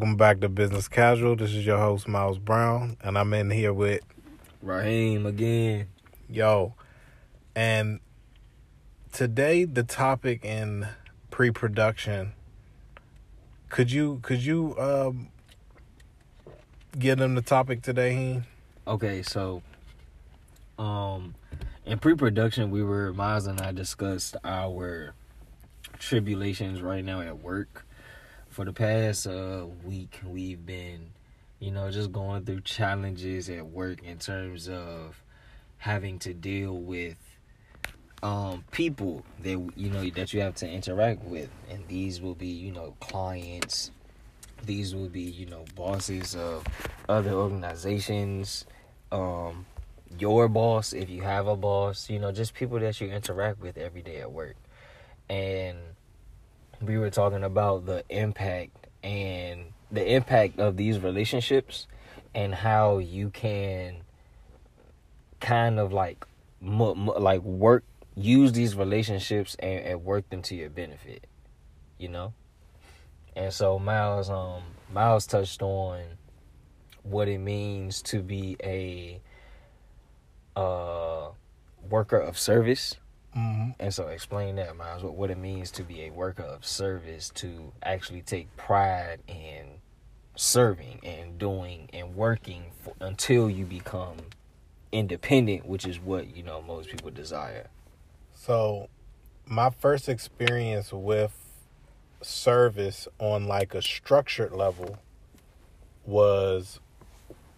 [0.00, 1.36] Welcome back to Business Casual.
[1.36, 4.00] This is your host, Miles Brown, and I'm in here with
[4.62, 5.88] Raheem again.
[6.26, 6.72] Yo.
[7.54, 8.00] And
[9.12, 10.88] today the topic in
[11.30, 12.32] pre-production
[13.68, 15.28] could you could you um
[16.98, 18.44] give them the topic today, Heem?
[18.88, 19.60] Okay, so
[20.78, 21.34] um
[21.84, 25.12] in pre-production we were Miles and I discussed our
[25.98, 27.84] tribulations right now at work.
[28.50, 31.12] For the past uh week we've been
[31.60, 35.22] you know just going through challenges at work in terms of
[35.78, 37.16] having to deal with
[38.24, 41.48] um people that you know that you have to interact with.
[41.70, 43.92] And these will be you know clients.
[44.64, 46.64] These will be you know bosses of
[47.08, 48.66] other organizations.
[49.12, 49.64] Um
[50.18, 53.78] your boss if you have a boss you know just people that you interact with
[53.78, 54.56] every day at work.
[55.28, 55.78] And
[56.80, 61.86] we were talking about the impact and the impact of these relationships
[62.34, 63.96] and how you can
[65.40, 66.24] kind of like
[66.60, 71.26] mu- mu- like work use these relationships and, and work them to your benefit
[72.00, 72.32] you know?
[73.36, 76.00] And so miles um miles touched on
[77.02, 79.20] what it means to be a
[80.56, 81.28] uh
[81.88, 82.96] worker of service
[83.36, 83.70] Mm-hmm.
[83.78, 87.30] and so explain that miles what, what it means to be a worker of service
[87.36, 89.80] to actually take pride in
[90.36, 94.16] serving and doing and working for, until you become
[94.92, 97.68] independent which is what you know most people desire
[98.34, 98.88] So,
[99.46, 101.32] my first experience with
[102.22, 104.98] service on like a structured level
[106.06, 106.80] was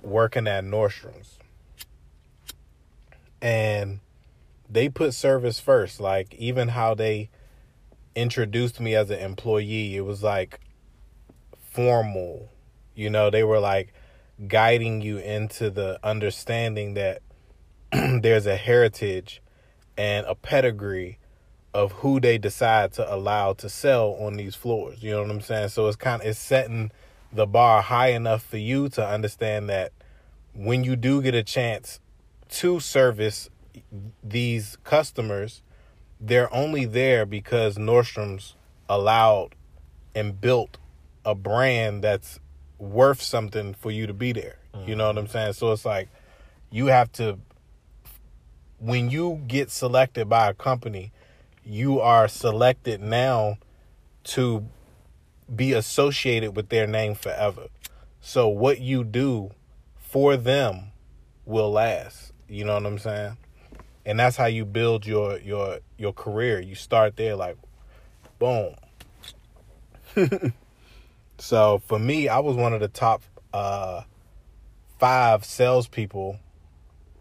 [0.03, 1.39] working at Nordstrom's.
[3.41, 4.01] And
[4.73, 6.01] they put service first.
[6.01, 7.31] Like, even how they
[8.15, 10.61] introduced me as an employee, it was like
[11.71, 12.51] formal.
[12.95, 13.93] You know, they were like
[14.49, 17.23] guiding you into the understanding that
[17.93, 19.43] there's a heritage
[19.97, 21.19] and a pedigree
[21.75, 25.03] of who they decide to allow to sell on these floors.
[25.03, 25.69] You know what I'm saying?
[25.69, 26.91] So it's kind of it's setting
[27.33, 29.93] the bar high enough for you to understand that
[30.55, 31.99] when you do get a chance
[32.51, 33.49] to service
[34.23, 35.63] these customers,
[36.21, 38.55] they're only there because Nordstrom's
[38.89, 39.55] allowed
[40.15, 40.79] and built
[41.25, 42.39] a brand that's
[42.79, 44.59] worth something for you to be there.
[44.87, 45.33] You know what I'm mm-hmm.
[45.33, 45.53] saying?
[45.55, 46.09] So it's like
[46.71, 47.39] you have to
[48.79, 51.13] when you get selected by a company,
[51.65, 53.59] you are selected now
[54.25, 54.67] to
[55.55, 57.69] be associated with their name forever.
[58.21, 59.51] So what you do
[59.97, 60.93] for them
[61.45, 62.33] will last.
[62.49, 63.37] You know what I'm saying?
[64.05, 66.61] And that's how you build your your your career.
[66.61, 67.57] You start there like
[68.39, 68.75] boom.
[71.39, 74.03] so for me, I was one of the top uh
[74.99, 76.39] five salespeople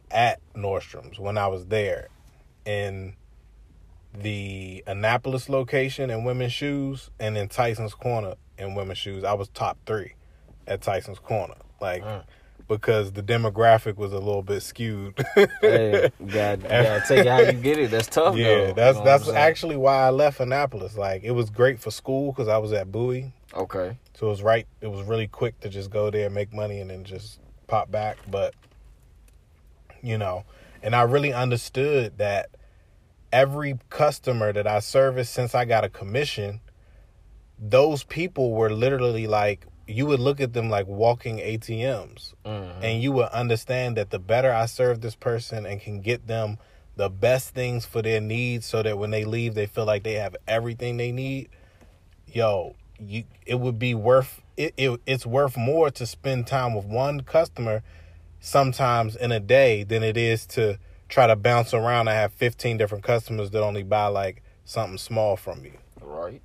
[0.10, 2.10] at Nordstrom's when I was there
[2.66, 3.16] in
[4.14, 9.24] the Annapolis location in women's shoes and in Tyson's Corner in women's shoes.
[9.24, 10.14] I was top three
[10.68, 11.56] at Tyson's Corner.
[11.80, 12.24] Like Mm.
[12.78, 15.14] Because the demographic was a little bit skewed.
[15.62, 18.74] hey you gotta, you gotta take it how you get it that's tough yeah, though.
[18.74, 20.98] that's You know that's actually why I left Annapolis.
[20.98, 24.44] Like it was great for school because I was at Bowie, okay so it was
[24.44, 24.68] right.
[24.82, 27.90] It was really quick to just go there, and make money, and then just pop
[27.90, 28.18] back.
[28.30, 28.54] But
[30.04, 30.44] you know,
[30.84, 32.52] and I really understood that
[33.34, 36.62] every customer that I serviced since I got a commission,
[37.58, 42.84] those people were literally like you would look at them like walking ATMs Mhm.
[42.84, 46.58] and you would understand that the better I serve this person and can get them
[46.96, 50.14] the best things for their needs so that when they leave they feel like they
[50.14, 51.50] have everything they need
[52.28, 56.86] yo you it would be worth it, it it's worth more to spend time with
[56.86, 57.82] one customer
[58.40, 60.78] sometimes in a day than it is to
[61.10, 65.36] try to bounce around and have 15 different customers that only buy like something small
[65.36, 66.42] from you Right.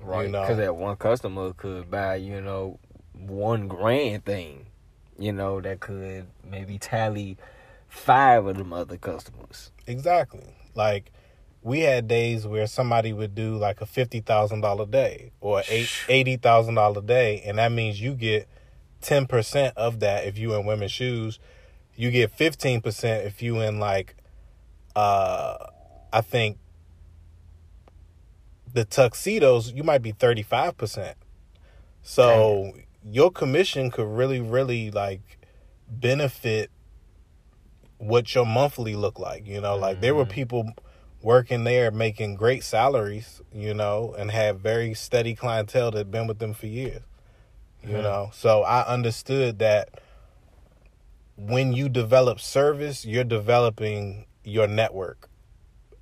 [0.00, 0.30] Right.
[0.30, 0.42] know.
[0.42, 2.78] Because that one customer could buy, you know,
[3.12, 4.66] one grand thing,
[5.18, 7.36] you know, that could maybe tally
[7.88, 9.72] five of them other customers.
[9.86, 10.44] Exactly.
[10.74, 11.10] Like
[11.62, 15.62] we had days where somebody would do like a fifty thousand dollar day or
[16.08, 18.48] eighty thousand dollar day, and that means you get
[19.00, 21.38] ten percent of that if you in women's shoes.
[21.96, 24.14] You get fifteen percent if you in like,
[24.94, 25.56] uh,
[26.12, 26.58] I think
[28.72, 29.72] the tuxedos.
[29.72, 31.16] You might be thirty five percent.
[32.02, 32.72] So
[33.04, 35.38] your commission could really, really like
[35.88, 36.70] benefit
[37.98, 39.46] what your monthly look like.
[39.46, 40.30] You know, like there were Mhm.
[40.30, 40.72] people
[41.20, 46.38] working there making great salaries, you know, and have very steady clientele that been with
[46.38, 47.02] them for years.
[47.82, 48.02] You Mhm.
[48.02, 50.00] know, so I understood that
[51.36, 55.28] when you develop service, you're developing your network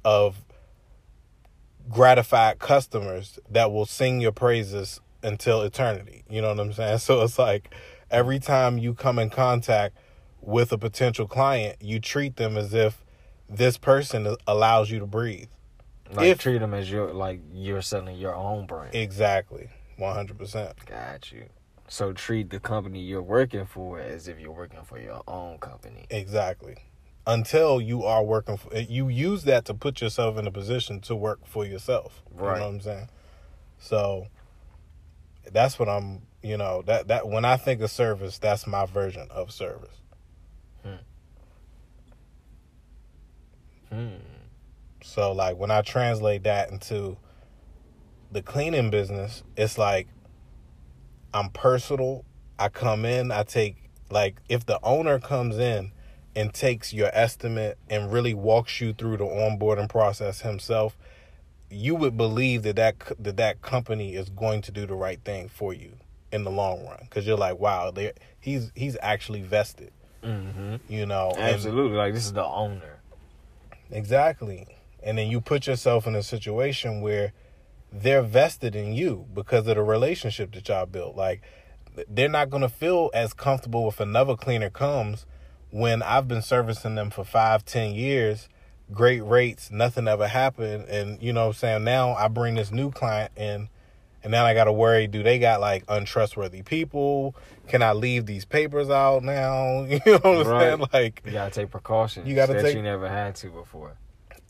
[0.04, 0.42] of
[1.91, 6.25] gratified customers that will sing your praises until eternity.
[6.29, 6.99] You know what I'm saying?
[7.06, 7.75] So it's like
[8.11, 9.97] every time you come in contact
[10.41, 13.05] with a potential client, you treat them as if
[13.49, 15.49] this person allows you to breathe.
[16.12, 18.94] Like If- treat them as your like you're selling your own brand.
[18.94, 19.69] Exactly.
[19.99, 20.87] 100%.
[20.87, 21.47] Got you.
[21.88, 26.06] So treat the company you're working for as if you're working for your own company.
[26.11, 26.77] Exactly.
[27.26, 31.17] Until you are working for you use that to put yourself in a position to
[31.17, 32.23] work for yourself.
[32.31, 32.58] You Right.
[32.58, 33.08] know what I'm saying?
[33.78, 34.28] So
[35.52, 39.26] that's what I'm, you know, that that when I think of service, that's my version
[39.31, 40.00] of service.
[43.90, 44.17] Hmm.
[45.02, 47.17] So like when I translate that into
[48.32, 50.08] the cleaning business, it's like
[51.32, 52.25] I'm personal.
[52.58, 53.76] I come in, I take
[54.11, 55.93] like if the owner comes in
[56.37, 60.97] and takes your estimate and really walks you through the onboarding process himself,
[61.71, 65.49] you would believe that that that that company is going to do the right thing
[65.49, 65.93] for you
[66.31, 69.91] in the long run cuz you're like, wow, they he's he's actually vested,
[70.23, 70.77] Mm-hmm.
[70.88, 71.31] you know.
[71.31, 71.97] and- Absolutely.
[71.97, 73.00] Like this is the owner.
[73.91, 74.67] Exactly.
[75.03, 77.33] And then you put yourself in a situation where
[77.93, 81.17] they're vested in you because of the relationship that y'all built.
[81.17, 81.43] Like
[82.09, 85.25] they're not going to feel as comfortable if another cleaner comes
[85.70, 88.48] when I've been servicing them for five, ten years,
[88.92, 90.84] great rates, nothing ever happened.
[90.88, 91.84] And you know what I'm saying?
[91.84, 93.68] Now I bring this new client in
[94.22, 97.36] and now I got to worry, do they got like untrustworthy people?
[97.68, 99.84] Can I leave these papers out now?
[99.88, 100.60] You know what I'm Right.
[100.78, 100.86] saying?
[100.92, 103.96] Like You gotta take precautions You gotta that take- you never had to before.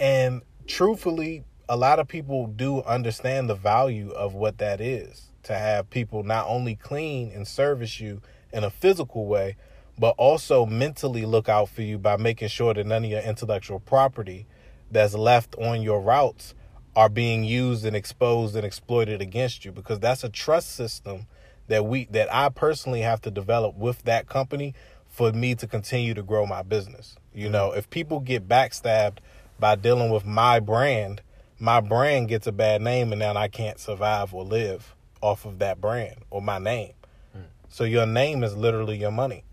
[0.00, 5.54] And truthfully, a lot of people do understand the value of what that is to
[5.54, 8.20] have people not only clean and service you
[8.52, 9.56] in a physical way,
[9.98, 13.80] but also mentally look out for you by making sure that none of your intellectual
[13.80, 14.46] property
[14.90, 16.54] that's left on your routes
[16.94, 21.26] are being used and exposed and exploited against you because that's a trust system
[21.68, 24.74] that we that I personally have to develop with that company
[25.06, 27.16] for me to continue to grow my business.
[27.34, 29.18] You know, if people get backstabbed
[29.58, 31.22] by dealing with my brand,
[31.58, 35.58] my brand gets a bad name and then I can't survive or live off of
[35.58, 36.92] that brand or my name.
[37.32, 37.40] Hmm.
[37.68, 39.44] So your name is literally your money.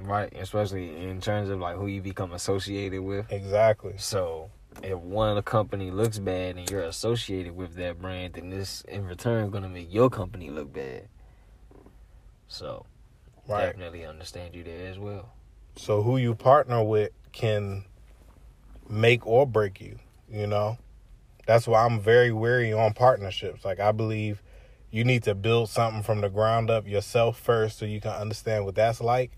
[0.00, 0.32] Right.
[0.34, 3.30] Especially in terms of like who you become associated with.
[3.30, 3.94] Exactly.
[3.96, 4.50] So
[4.82, 8.82] if one of the company looks bad and you're associated with that brand, then this
[8.82, 11.08] in return gonna make your company look bad.
[12.48, 12.86] So
[13.46, 13.66] Right.
[13.66, 15.30] definitely understand you there as well.
[15.76, 17.84] So who you partner with can
[18.88, 19.98] make or break you,
[20.30, 20.78] you know?
[21.46, 23.64] That's why I'm very wary on partnerships.
[23.64, 24.42] Like I believe
[24.90, 28.64] you need to build something from the ground up yourself first so you can understand
[28.64, 29.32] what that's like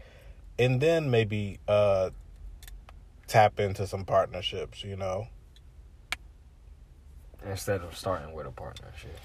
[0.58, 2.10] and then maybe uh
[3.26, 5.28] tap into some partnerships, you know.
[7.44, 9.18] Instead of starting with a partnership.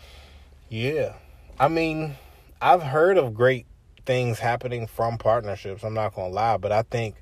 [0.70, 1.14] Yeah.
[1.60, 2.16] I mean,
[2.62, 3.66] I've heard of great
[4.06, 5.84] things happening from partnerships.
[5.84, 7.16] I'm not going to lie, but I think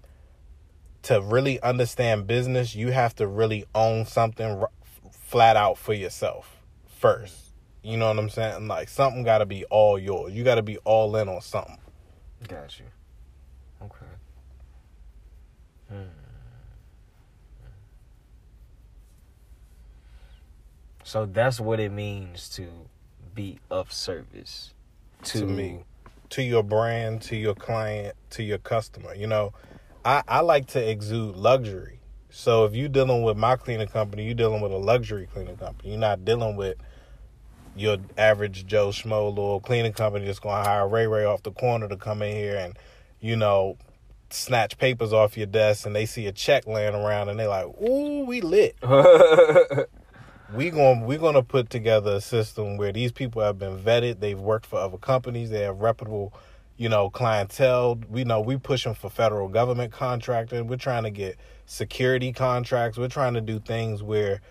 [1.03, 4.69] to really understand business, you have to really own something r-
[5.11, 7.53] flat out for yourself first.
[7.83, 8.67] You know what I'm saying?
[8.67, 10.33] Like something got to be all yours.
[10.33, 11.77] You got to be all in on something.
[12.47, 12.85] Got you.
[21.03, 22.67] So that's what it means to
[23.33, 24.73] be of service
[25.23, 25.83] to, To me.
[26.29, 29.15] To your brand, to your client, to your customer.
[29.15, 29.53] You know,
[30.05, 31.99] I, I like to exude luxury.
[32.29, 35.89] So if you're dealing with my cleaning company, you're dealing with a luxury cleaning company.
[35.89, 36.77] You're not dealing with
[37.75, 41.51] your average Joe Schmo little cleaning company that's going to hire Ray Ray off the
[41.51, 42.77] corner to come in here and,
[43.19, 43.77] you know,
[44.33, 47.65] snatch papers off your desk and they see a check laying around and they like,
[47.81, 48.75] ooh, we lit.
[50.53, 54.19] We going we going to put together a system where these people have been vetted.
[54.19, 55.51] They've worked for other companies.
[55.51, 56.33] They have reputable,
[56.75, 57.99] you know, clientele.
[58.09, 60.65] We know we pushing for federal government contracting.
[60.65, 62.97] We're trying to get security contracts.
[62.97, 64.41] We're trying to do things where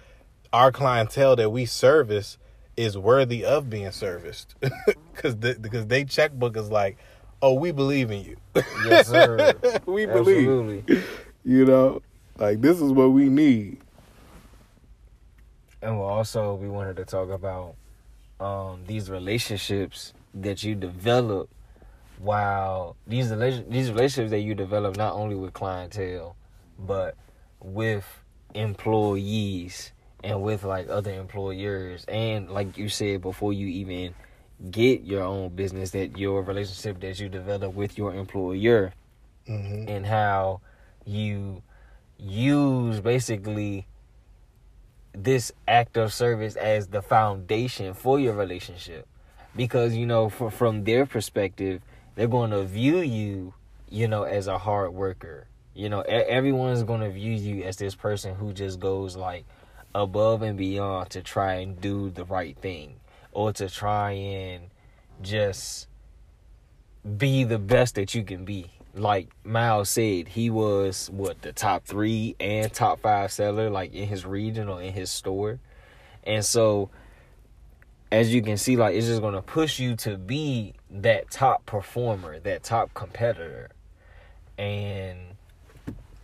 [0.52, 2.38] our clientele that we service
[2.76, 4.54] is worthy of being serviced
[5.12, 6.96] because because they checkbook is like,
[7.42, 8.36] oh, we believe in you.
[8.84, 9.54] yes, sir.
[9.86, 10.48] we believe.
[10.48, 11.02] Absolutely.
[11.44, 12.02] You know,
[12.36, 13.78] like this is what we need.
[15.80, 17.74] And well, also we wanted to talk about
[18.40, 21.48] um, these relationships that you develop
[22.18, 26.36] while these these relationships that you develop not only with clientele
[26.78, 27.16] but
[27.60, 28.04] with
[28.54, 29.92] employees
[30.24, 34.14] and with like other employers and like you said before you even
[34.70, 38.92] get your own business that your relationship that you develop with your employer
[39.46, 40.60] hmm and how
[41.06, 41.62] you
[42.18, 43.86] use basically
[45.12, 49.06] this act of service as the foundation for your relationship.
[49.56, 51.80] Because you know for, from their perspective
[52.14, 53.54] they're going to view you
[53.88, 55.46] you know as a hard worker.
[55.74, 59.44] You know everyone's going to view you as this person who just goes like
[59.94, 62.96] above and beyond to try and do the right thing
[63.38, 64.64] or to try and
[65.22, 65.86] just
[67.16, 68.66] be the best that you can be.
[68.94, 74.08] Like Miles said, he was what the top three and top five seller like in
[74.08, 75.60] his region or in his store.
[76.24, 76.90] And so
[78.10, 82.40] as you can see, like it's just gonna push you to be that top performer,
[82.40, 83.70] that top competitor.
[84.58, 85.36] And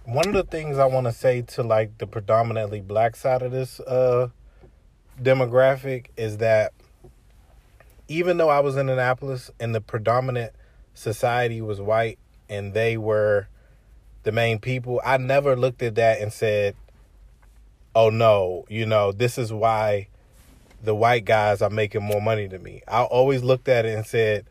[0.04, 3.52] One of the things I want to say to like the predominantly black side of
[3.52, 4.30] this uh
[5.23, 6.73] demographic is that
[8.08, 10.52] even though I was in Annapolis and the predominant
[10.94, 12.18] society was white
[12.49, 13.49] and they were
[14.25, 16.76] the main people, I never looked at that and said,
[17.94, 20.08] "Oh no, you know, this is why
[20.82, 24.06] the white guys are making more money than me." I always looked at it and
[24.06, 24.44] said,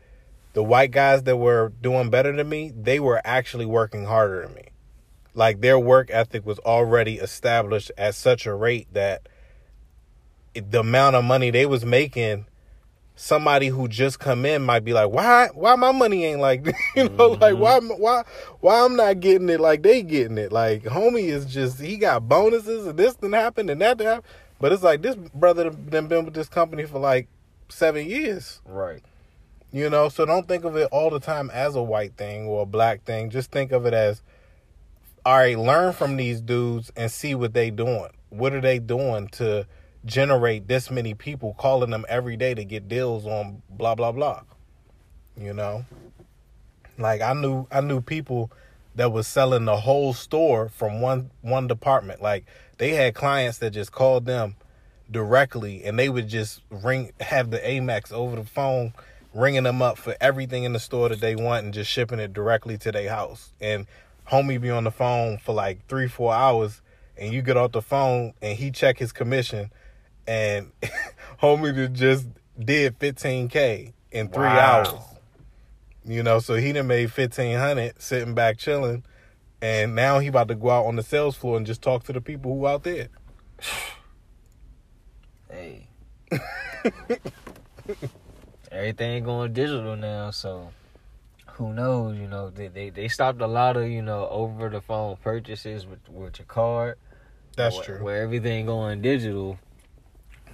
[0.52, 4.54] "The white guys that were doing better than me, they were actually working harder than
[4.54, 4.64] me."
[5.34, 9.28] Like their work ethic was already established at such a rate that
[10.54, 12.46] the amount of money they was making
[13.16, 16.76] somebody who just come in might be like, why, why my money ain't like, this?
[16.96, 18.00] you know, like why, mm-hmm.
[18.00, 18.24] why,
[18.60, 20.52] why I'm not getting it like they getting it.
[20.52, 24.24] Like homie is just he got bonuses and this didn't happen and that didn't.
[24.60, 27.28] But it's like this brother done been with this company for like
[27.68, 29.02] seven years, right.
[29.72, 30.08] you know.
[30.08, 33.04] So don't think of it all the time as a white thing or a black
[33.04, 33.30] thing.
[33.30, 34.22] Just think of it as,
[35.24, 38.10] all right, learn from these dudes and see what they doing.
[38.30, 39.66] What are they doing to
[40.04, 44.42] generate this many people calling them every day to get deals on blah blah blah.
[45.40, 45.84] You know?
[46.98, 48.50] Like I knew I knew people
[48.94, 52.22] that was selling the whole store from one one department.
[52.22, 52.44] Like
[52.78, 54.56] they had clients that just called them
[55.10, 58.92] directly and they would just ring have the Amex over the phone
[59.34, 62.32] ringing them up for everything in the store that they want and just shipping it
[62.32, 63.52] directly to their house.
[63.60, 63.86] And
[64.30, 66.80] homie be on the phone for like 3 4 hours
[67.16, 69.70] and you get off the phone and he check his commission
[70.26, 70.72] and
[71.42, 72.26] homie just
[72.58, 74.58] did 15k in 3 Wow.
[74.58, 74.88] hours.
[76.04, 79.04] You know, so he done made 1500 sitting back chilling
[79.62, 82.12] and now he about to go out on the sales floor and just talk to
[82.12, 83.08] the people who out there.
[85.50, 85.86] Hey.
[88.72, 90.70] Everything going digital now, so
[91.52, 94.80] who knows, you know, they, they they stopped a lot of, you know, over the
[94.80, 96.98] phone purchases with with your card.
[97.56, 98.02] That's where, true.
[98.04, 99.58] Where everything going digital.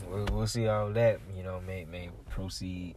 [0.09, 2.97] We'll, we'll see how that, you know, may may proceed.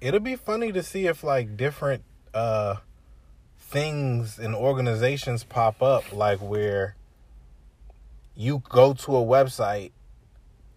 [0.00, 2.04] It'll be funny to see if like different
[2.34, 2.76] uh
[3.58, 6.94] things and organizations pop up like where
[8.36, 9.90] you go to a website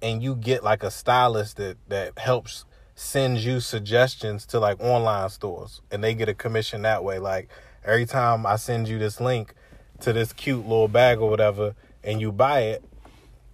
[0.01, 2.65] and you get like a stylist that that helps
[2.95, 7.49] sends you suggestions to like online stores and they get a commission that way like
[7.85, 9.53] every time I send you this link
[10.01, 12.83] to this cute little bag or whatever and you buy it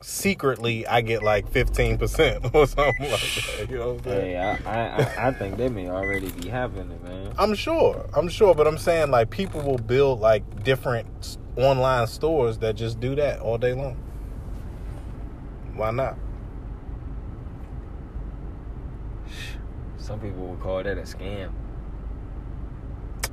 [0.05, 2.00] secretly I get like 15%
[2.53, 3.21] or something like
[3.57, 6.29] that you know what I'm saying Hey, I, I I I think that may already
[6.29, 7.33] be happening, man.
[7.39, 8.07] I'm sure.
[8.13, 13.00] I'm sure, but I'm saying like people will build like different online stores that just
[13.00, 13.97] do that all day long.
[15.74, 16.17] Why not?
[19.97, 21.51] Some people would call that a scam.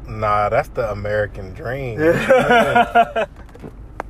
[0.09, 1.99] Nah, that's the American dream.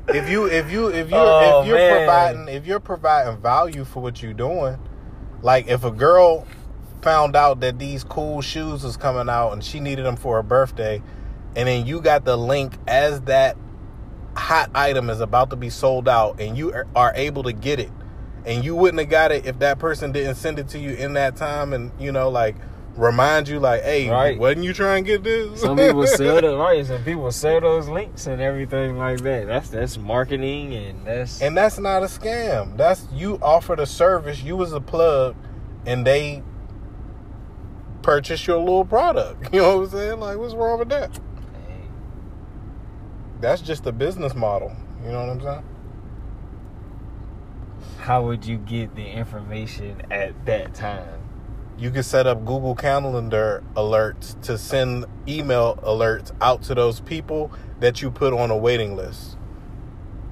[0.09, 1.97] if you if you if you Oh, if you're man.
[2.07, 4.79] providing if you're providing value for what you're doing,
[5.43, 6.47] like if a girl
[7.03, 10.43] found out that these cool shoes was coming out and she needed them for her
[10.43, 11.03] birthday,
[11.57, 13.57] and then you got the link as that
[14.37, 17.79] hot item is about to be sold out, and you are- are able to get
[17.81, 17.91] it,
[18.47, 21.13] and you wouldn't have got it if that person didn't send it to you in
[21.15, 22.55] that time, and you know like
[22.97, 24.39] remind you like, hey, Right.
[24.39, 25.61] wasn't you trying to get this?
[25.61, 26.85] Some people sell those right.
[26.85, 29.47] Some people sell those links and everything like that.
[29.47, 32.77] That's that's marketing and that's And that's not a scam.
[32.77, 35.35] That's you offered a service, you was a plug,
[35.87, 36.43] and they
[38.03, 39.49] purchased your little product.
[39.55, 40.21] You know what I'm saying?
[40.21, 41.19] Like, what's wrong with that?
[43.41, 44.73] That's just a business model.
[45.05, 45.65] You know what I'm saying?
[47.99, 51.22] how would you get the information at that time?
[51.83, 57.51] You could set up Google Calendar alerts to send email alerts out to those people
[57.81, 59.37] that you put on a waiting list.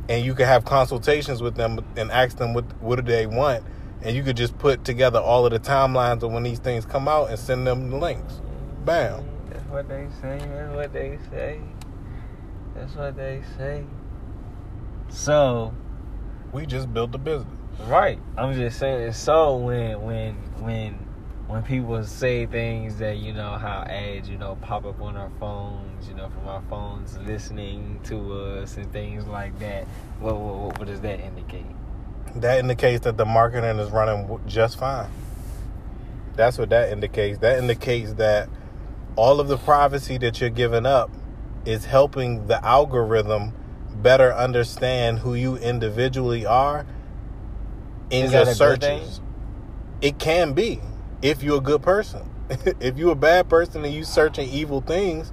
[0.09, 3.65] And you can have consultations with them and ask them what what do they want
[4.03, 7.07] and you could just put together all of the timelines of when these things come
[7.09, 8.41] out and send them the links.
[8.85, 9.25] Bam.
[9.51, 10.39] That's what they say.
[10.39, 11.61] That's what they say.
[12.75, 13.85] That's what they say.
[15.09, 15.75] So,
[16.53, 17.53] We just built the business.
[17.87, 18.19] right.
[18.39, 19.13] I'm just saying.
[19.13, 21.10] So when when when
[21.51, 25.31] when people say things that you know how ads you know pop up on our
[25.41, 29.85] phones, you know from our phones listening to us and things like that.
[30.21, 31.67] What what, what does that indicate?
[32.37, 35.11] That indicates that the marketing is running just fine.
[36.37, 37.39] That's what that indicates.
[37.41, 38.49] That indicates that
[39.17, 41.11] all of the privacy that you're giving up
[41.65, 43.53] is helping the algorithm
[43.97, 46.87] better understand who you individually are
[48.11, 49.01] in Is your that a good thing?
[49.01, 49.21] searches.
[50.01, 50.81] It can be
[51.23, 52.29] if you're a good person.
[52.81, 55.33] if you're a bad person and you searching evil things,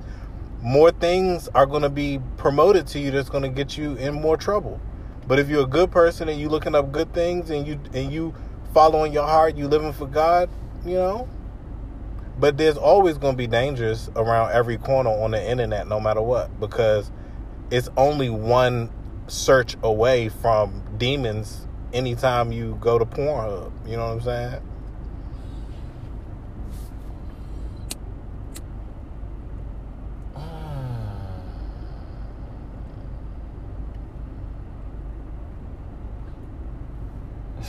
[0.62, 4.14] more things are going to be promoted to you that's going to get you in
[4.14, 4.80] more trouble.
[5.28, 8.12] But if you're a good person and you looking up good things and you and
[8.12, 8.34] you
[8.74, 10.50] following your heart, you living for God,
[10.86, 11.28] you know.
[12.40, 16.22] But there's always going to be dangers around every corner on the internet, no matter
[16.22, 17.12] what, because
[17.72, 18.92] it's only one
[19.28, 21.68] search away from demons.
[21.94, 24.62] Anytime you go to Pornhub, you know what I'm saying?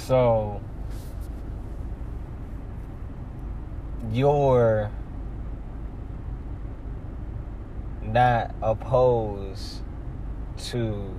[0.09, 0.63] So
[4.11, 4.91] you're
[8.03, 9.83] not opposed
[10.69, 11.15] to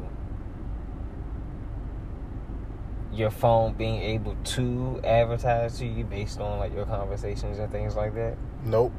[3.13, 7.95] your phone being able to advertise to you based on like your conversations and things
[7.95, 8.37] like that.
[8.65, 8.91] Nope.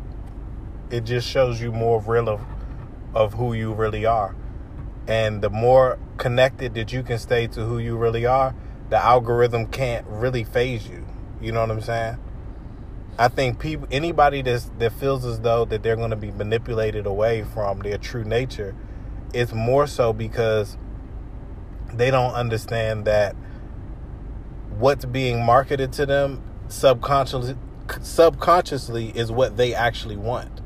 [0.91, 2.41] It just shows you more real of,
[3.13, 4.37] of who you really are.
[5.09, 8.55] And the more connected that you can stay to who you really are,
[8.91, 11.07] the algorithm can't really phase you.
[11.41, 12.19] You know what I'm saying?
[13.19, 17.07] I think people anybody that's, that feels as though that they're going to be manipulated
[17.07, 18.75] away from their true nature,
[19.33, 20.77] it's more so because
[21.93, 23.35] they don't understand that
[24.79, 27.57] what's being marketed to them subconsciously
[28.03, 30.61] subconsciously is what they actually want.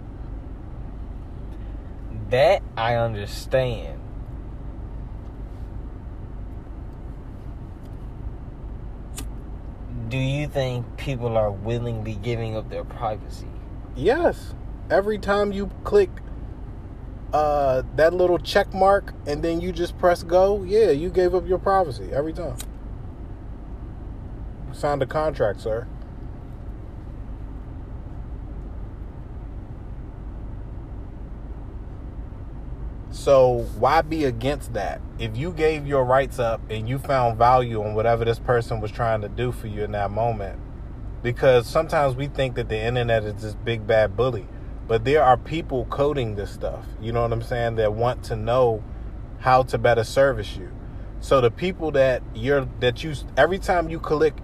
[2.31, 4.01] That I understand.
[10.15, 13.49] Do you think people are willingly giving up their privacy?
[13.97, 14.55] Yes.
[14.89, 16.09] Every time you click
[17.33, 21.49] uh that little check mark and then you just press go, yeah, you gave up
[21.49, 22.57] your privacy every time.
[24.71, 25.89] Signed a contract, sir.
[33.15, 35.01] So why be against that?
[35.21, 38.91] If you gave your rights up and you found value in whatever this person was
[38.91, 40.59] trying to do for you in that moment,
[41.23, 44.49] because sometimes we think that the internet is this big bad bully,
[44.89, 46.85] but there are people coding this stuff.
[47.01, 47.77] You know what I'm saying?
[47.77, 48.83] That want to know
[49.39, 50.73] how to better service you.
[51.21, 54.35] So the people that you're that you every time you click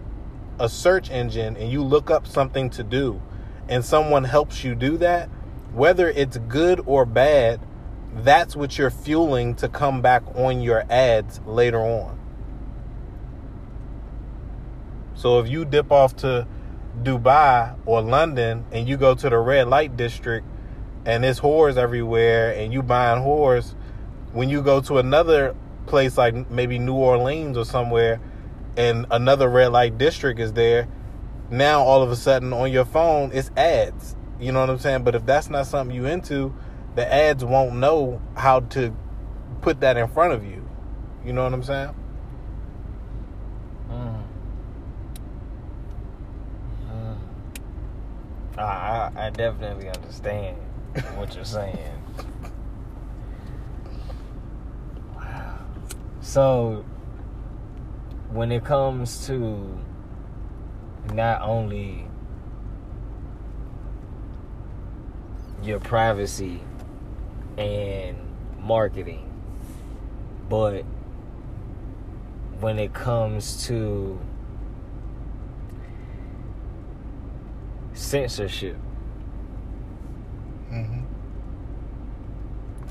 [0.61, 3.21] a search engine and you look up something to do,
[3.69, 5.29] and someone helps you do that,
[5.73, 7.61] whether it's good or bad,
[8.15, 12.19] that's what you're fueling to come back on your ads later on.
[15.15, 16.47] So if you dip off to
[17.03, 20.47] Dubai or London and you go to the red light district
[21.05, 23.75] and there's whores everywhere and you buying whores,
[24.33, 25.55] when you go to another
[25.87, 28.21] place like maybe New Orleans or somewhere
[28.77, 30.89] and another red light district is there,
[31.51, 34.17] now all of a sudden on your phone it's ads.
[34.41, 35.05] You know what I'm saying?
[35.05, 36.55] But if that's not something you into,
[36.95, 38.95] the ads won't know how to
[39.61, 40.69] put that in front of you.
[41.25, 41.95] You know what I'm saying?
[43.91, 44.23] Mm.
[46.89, 47.17] Mm.
[48.59, 50.57] I, I I definitely understand
[51.17, 52.03] what you're saying.
[55.15, 55.59] Wow.
[56.21, 56.85] So
[58.31, 59.79] when it comes to
[61.13, 62.07] not only
[65.63, 66.63] your privacy
[67.61, 68.17] and
[68.59, 69.31] marketing,
[70.49, 70.85] but
[72.61, 74.19] when it comes to
[77.93, 78.77] censorship
[80.73, 81.01] Mm-hmm.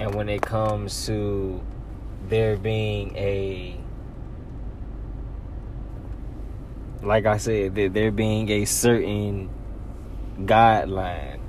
[0.01, 1.61] and when it comes to
[2.27, 3.79] there being a
[7.01, 9.49] like I said, that there being a certain
[10.39, 11.39] guideline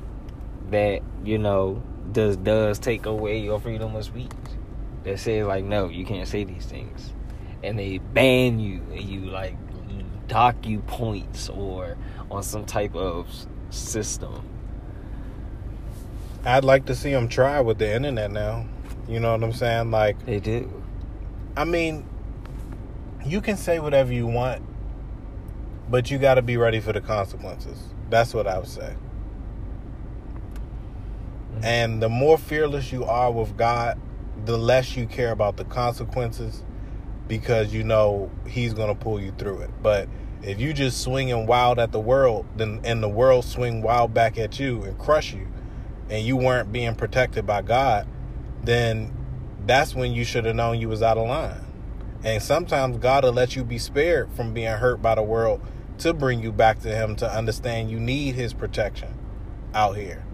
[0.71, 4.31] that, you know, does does take away your freedom of speech.
[5.05, 7.13] That says like no, you can't say these things.
[7.63, 9.57] And they ban you and you like
[10.29, 11.97] dock you points or
[12.31, 13.29] on some type of
[13.71, 14.43] system.
[16.45, 18.67] I'd like to see them try with the internet now.
[19.09, 19.91] You know what I'm saying?
[19.91, 20.83] Like, They do.
[21.57, 22.07] I mean,
[23.25, 24.63] you can say whatever you want,
[25.91, 27.79] but you got to be ready for the consequences.
[28.09, 28.95] That's what I would say.
[31.63, 34.01] And the more fearless you are with God,
[34.45, 36.65] the less you care about the consequences
[37.29, 39.71] because you know He's going to pull you through it.
[39.83, 40.09] But
[40.43, 44.39] if you just swinging wild at the world, then and the world swing wild back
[44.39, 45.47] at you and crush you,
[46.09, 48.09] and you weren't being protected by God,
[48.65, 49.13] then
[49.67, 51.67] that's when you should have known you was out of line.
[52.25, 55.61] And sometimes God will let you be spared from being hurt by the world
[55.99, 59.15] to bring you back to Him to understand you need His protection
[59.75, 60.25] out here.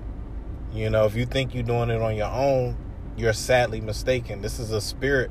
[0.77, 2.77] You know, if you think you're doing it on your own,
[3.17, 4.43] you're sadly mistaken.
[4.43, 5.31] This is a spirit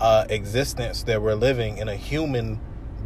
[0.00, 2.60] uh, existence that we're living in a human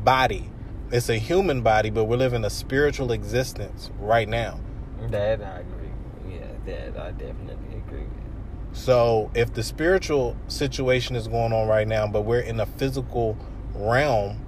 [0.04, 0.50] body.
[0.92, 4.60] It's a human body, but we're living a spiritual existence right now.
[5.08, 6.34] That I agree.
[6.34, 8.76] Yeah, that I definitely agree with.
[8.76, 13.38] So if the spiritual situation is going on right now, but we're in a physical
[13.74, 14.44] realm,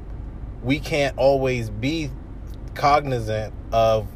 [0.63, 2.11] we can't always be
[2.75, 4.07] cognizant of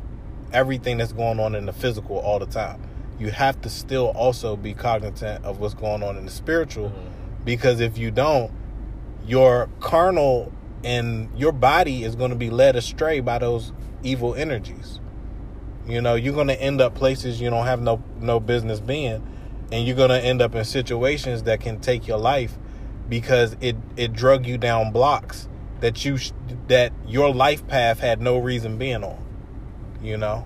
[0.53, 2.81] everything that's going on in the physical all the time.
[3.19, 7.45] You have to still also be cognizant of what's going on in the spiritual Mhm.
[7.45, 8.51] because if you don't,
[9.27, 10.51] your carnal
[10.85, 14.99] and your body is going to be led astray by those evil energies.
[15.87, 19.23] You know, you're going to end up places you don't have no no business being,
[19.71, 22.59] and you're going to end up in situations that can take your life
[23.09, 25.49] because it it drug you down blocks
[25.81, 26.33] that you sh-
[26.69, 29.19] that your life path had no reason being on.
[30.03, 30.45] You know,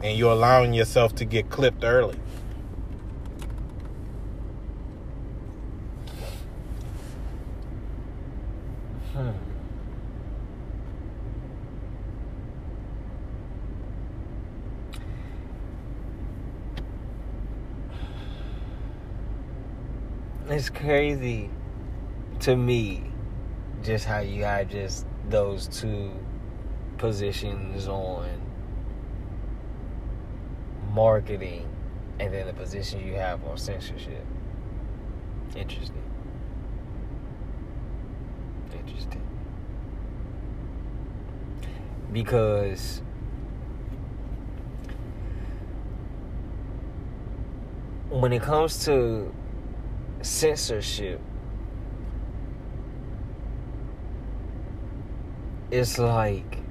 [0.00, 2.16] and you're allowing yourself to get clipped early.
[9.12, 9.30] Hmm.
[20.48, 21.50] It's crazy
[22.40, 23.02] to me
[23.82, 26.12] just how you have just those two
[26.98, 28.28] positions on
[30.92, 31.68] marketing
[32.20, 34.24] and then the position you have on censorship.
[35.56, 36.02] Interesting.
[38.72, 39.22] Interesting.
[42.12, 43.02] Because
[48.10, 49.34] when it comes to
[50.22, 51.20] censorship,
[55.72, 56.63] it's like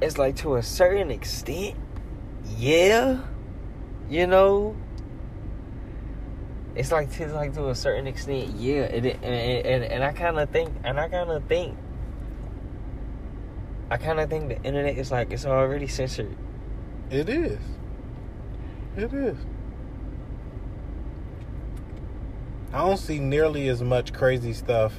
[0.00, 1.76] it's like to a certain extent,
[2.56, 3.20] yeah,
[4.08, 4.76] you know.
[6.74, 10.50] It's like to like to a certain extent, yeah, and and, and I kind of
[10.50, 11.76] think, and I kind of think,
[13.90, 16.36] I kind of think the internet is like it's already censored.
[17.10, 17.58] It is.
[18.96, 19.38] It is.
[22.72, 24.92] I don't see nearly as much crazy stuff.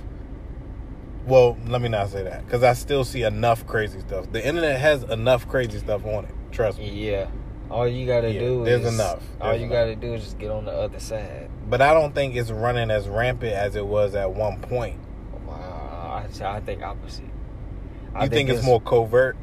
[1.27, 4.31] Well, let me not say that because I still see enough crazy stuff.
[4.31, 6.33] The internet has enough crazy stuff on it.
[6.51, 6.89] Trust me.
[6.89, 7.29] Yeah,
[7.69, 9.21] all you gotta Yeah, do there's is enough.
[9.41, 9.71] all you enough.
[9.71, 11.49] gotta do is just get on the other side.
[11.69, 14.99] But I don't think it's running as rampant as it was at one point.
[15.45, 17.25] Wow, I, I think opposite.
[18.15, 19.35] I You think, it's, more covert?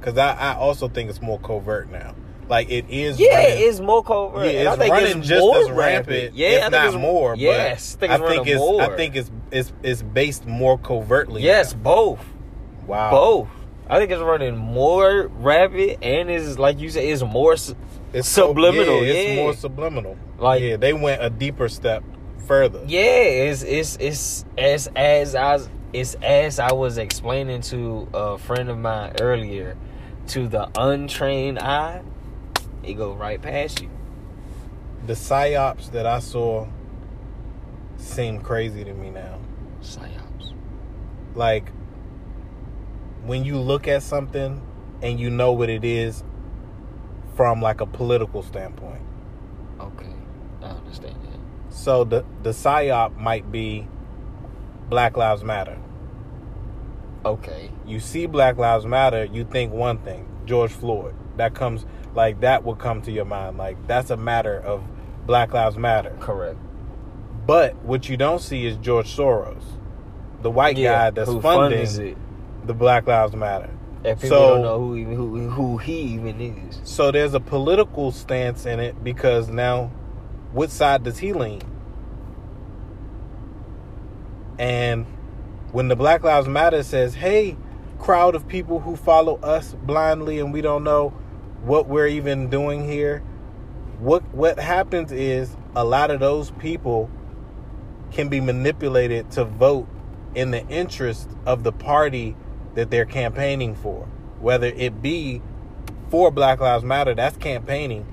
[0.00, 2.16] Because I, I also think it's more covert now.
[2.48, 3.20] Like it is.
[3.20, 4.46] Yeah, running- it's more covert.
[4.46, 7.34] Yeah, it's think running it's just as rampant, Yeah, I if think not it's, more.
[7.36, 8.82] Yes, I think it's it's more.
[8.82, 11.42] I think it's it's it's based more covertly.
[11.42, 11.80] yes, now.
[11.80, 12.24] both,
[12.86, 13.48] wow, both.
[13.90, 19.04] I think it's running more rapid and is like you said, is more it's subliminal,
[19.04, 19.36] Yeah, it's yeah.
[19.36, 20.16] more subliminal.
[20.38, 22.02] Like- yeah, they went a deeper step
[22.46, 22.82] further.
[22.86, 25.58] Yeah, it's it's it's as as I
[25.92, 29.76] it's as I was explaining to a friend of mine earlier.
[30.28, 32.02] To the untrained eye,
[32.88, 33.90] it go right past you.
[35.06, 36.66] The psyops that I saw
[37.96, 39.38] seem crazy to me now.
[39.80, 40.54] Psyops.
[41.34, 41.70] Like
[43.24, 44.62] when you look at something
[45.02, 46.24] and you know what it is
[47.36, 49.02] from like a political standpoint.
[49.80, 50.12] Okay,
[50.62, 51.74] I understand that.
[51.74, 53.86] So the the psyop might be
[54.88, 55.78] Black Lives Matter.
[57.24, 57.70] Okay.
[57.86, 61.14] You see Black Lives Matter, you think one thing, George Floyd.
[61.36, 63.58] That comes like that will come to your mind.
[63.58, 64.82] Like that's a matter of
[65.26, 66.16] Black Lives Matter.
[66.20, 66.58] Correct.
[67.46, 69.62] But what you don't see is George Soros,
[70.42, 72.16] the white Yeah, guy that's funding it?
[72.66, 73.70] the Black Lives Matter.
[74.04, 76.80] And people So- don't know who even who who he even is.
[76.84, 79.90] So there's a political stance in it because now,
[80.52, 81.62] which side does he lean?
[84.58, 85.06] And
[85.72, 87.56] when the Black Lives Matter says, "Hey,
[87.98, 91.12] crowd of people who follow us blindly and we don't know
[91.62, 93.22] what we're even doing here,"
[94.00, 97.10] what what happens is a lot of those people
[98.10, 99.86] can be manipulated to vote
[100.34, 102.36] in the interest of the party
[102.74, 104.06] that they're campaigning for,
[104.40, 105.42] whether it be
[106.08, 108.06] for Black Lives Matter, that's campaigning,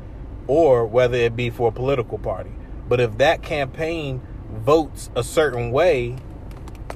[0.47, 2.51] or whether it be for a political party.
[2.89, 6.17] But if that campaign votes a certain way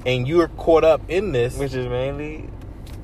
[0.06, 2.48] and you're caught up in this, Which is mainly,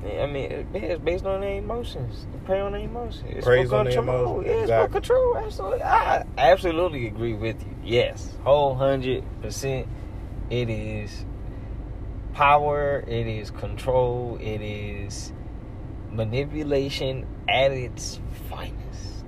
[0.05, 2.27] I mean, it's based on their emotions.
[2.31, 3.23] They prey on their emotions.
[3.27, 4.87] It's for on their emotions, Yeah, it's exactly.
[4.87, 5.37] for control.
[5.37, 5.81] Absolutely.
[5.83, 7.75] I absolutely agree with you.
[7.83, 9.87] Yes, whole hundred percent.
[10.49, 11.25] It is
[12.33, 13.03] power.
[13.07, 14.37] It is control.
[14.41, 15.33] It is
[16.11, 19.25] manipulation at its finest.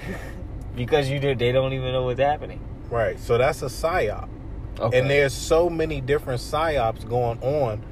[0.76, 2.60] because you do, they don't even know what's happening.
[2.90, 3.18] right?
[3.18, 4.28] So that's a psyop.
[4.78, 4.98] Okay.
[4.98, 7.84] And there's so many different psyops going on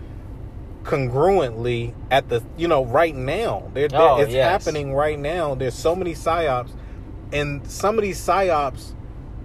[0.85, 3.71] congruently at the you know right now.
[3.75, 4.65] They're, they're- Oh, it's yes.
[4.65, 5.55] happening right now.
[5.55, 6.71] There's so many psyops,
[7.33, 8.93] and some of these psyops,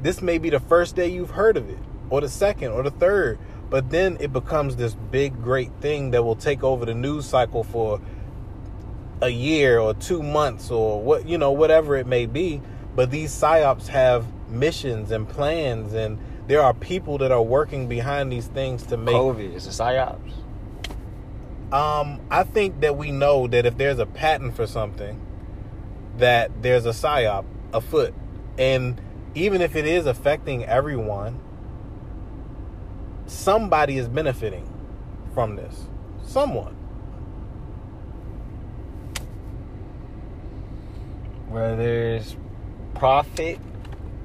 [0.01, 1.77] this may be the first day you've heard of it,
[2.09, 3.39] or the second, or the third.
[3.69, 7.63] But then it becomes this big, great thing that will take over the news cycle
[7.63, 7.99] for
[9.21, 12.61] a year or two months or what you know whatever it may be
[12.97, 18.29] but these psyops have missions and plans and there are people that are working behind
[18.29, 20.19] these things to make COVID is a psyops.
[21.75, 25.19] Um i think that we know that if there's a patent for something
[26.17, 28.13] that there's a psyop afoot
[28.57, 29.01] and
[29.33, 31.37] even if it is affecting everyone
[33.25, 34.65] somebody is benefiting
[35.33, 35.87] from this
[36.23, 36.73] someone
[41.49, 42.35] where there's
[42.95, 43.59] profit,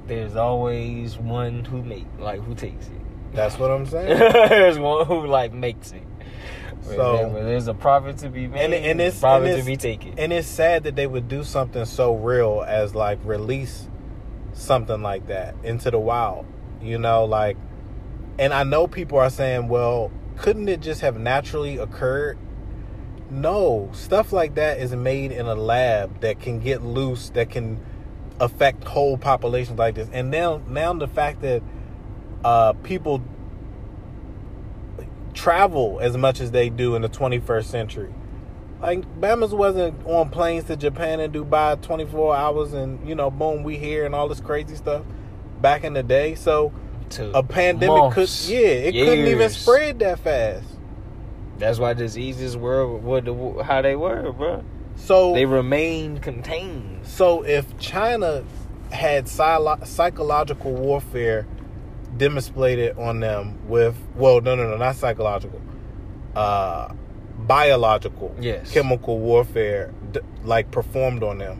[0.07, 3.01] there's always one who make like who takes it.
[3.33, 4.17] that's what i'm saying
[4.49, 6.03] there's one who like makes it.
[6.81, 9.77] So- there- there's a profit to be made, and, and it's profit and to be
[9.77, 10.13] taken.
[10.17, 13.87] and it's sad that they would do something so real as like release
[14.53, 16.45] something like that into the wild
[16.81, 17.55] you know like
[18.37, 22.37] and i know people are saying well couldn't it just have naturally occurred
[23.29, 27.79] no stuff like that is made in a lab that can get loose that can
[28.41, 31.61] affect whole populations like this and now now the fact that
[32.43, 33.21] uh people
[35.33, 38.13] travel as much as they do in the 21st century
[38.81, 43.63] like Bama's wasn't on planes to Japan and Dubai 24 hours and you know boom
[43.63, 45.03] we here and all this crazy stuff
[45.61, 46.73] back in the day so
[47.11, 50.65] to a pandemic could yeah it couldn't even spread that fast
[51.59, 54.63] That's why diseases were what the, how they were, bro.
[54.95, 57.05] so They remained contained.
[57.05, 58.43] so if China
[58.91, 61.45] had psychological warfare
[62.21, 65.59] demonstrated on them with well no no no not psychological
[66.35, 66.87] uh
[67.35, 68.71] biological Yes.
[68.71, 69.91] chemical warfare
[70.43, 71.59] like performed on them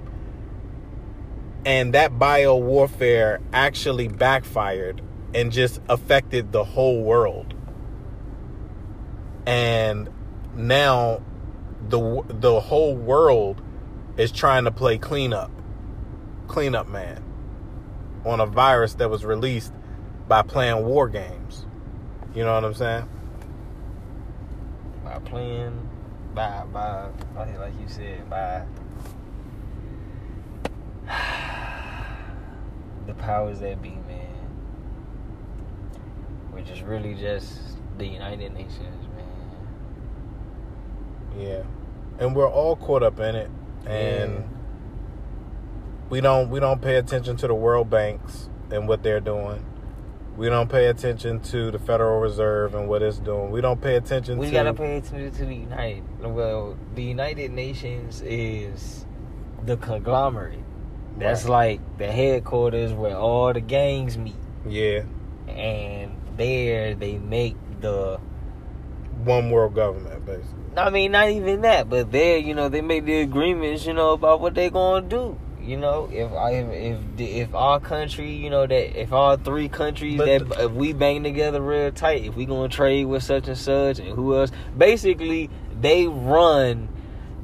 [1.65, 5.01] and that bio warfare actually backfired
[5.33, 7.55] and just affected the whole world
[9.47, 10.09] and
[10.55, 11.23] now
[11.89, 13.63] the the whole world
[14.15, 15.49] is trying to play cleanup
[16.47, 17.23] cleanup man
[18.25, 19.73] on a virus that was released
[20.31, 21.65] by playing war games
[22.33, 23.07] you know what i'm saying
[25.11, 25.89] by playing,
[26.33, 28.63] by by like like you said, by
[33.07, 34.27] the powers that be, man.
[36.51, 37.59] Which is really just
[37.97, 39.25] the United Nations, man.
[41.37, 41.63] Yeah,
[42.19, 43.51] and we're all caught up in it,
[43.85, 44.39] and Yeah.
[46.09, 49.65] we don't we don't pay attention to the World Banks and what they're doing.
[50.37, 53.51] We don't pay attention to the Federal Reserve and what it's doing.
[53.51, 56.03] We don't pay attention We to gotta pay attention to the United.
[56.21, 59.05] Well, the United Nations is
[59.65, 60.59] the conglomerate.
[61.17, 61.79] That's Right.
[61.81, 65.01] like the headquarters where all the gangs meet, yeah
[65.47, 68.17] and there they make the
[69.23, 70.47] one world government basically.
[70.77, 74.11] I mean, not even that, but there, you know, they make the agreements, you know,
[74.13, 75.37] about what they're gonna do.
[75.63, 80.17] You know, if I if if, our country, you know, that if all three countries
[80.17, 83.57] But that if we bang together real tight, if we gonna trade with such and
[83.57, 86.89] such and who else, basically they run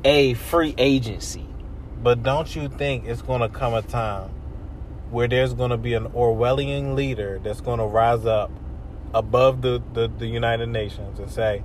[0.03, 1.45] a free agency.
[2.01, 4.29] But don't you think it's going to come a time
[5.09, 8.51] where there's going to be an Orwellian leader that's going to rise up
[9.13, 11.63] above the, the, the United Nations and say,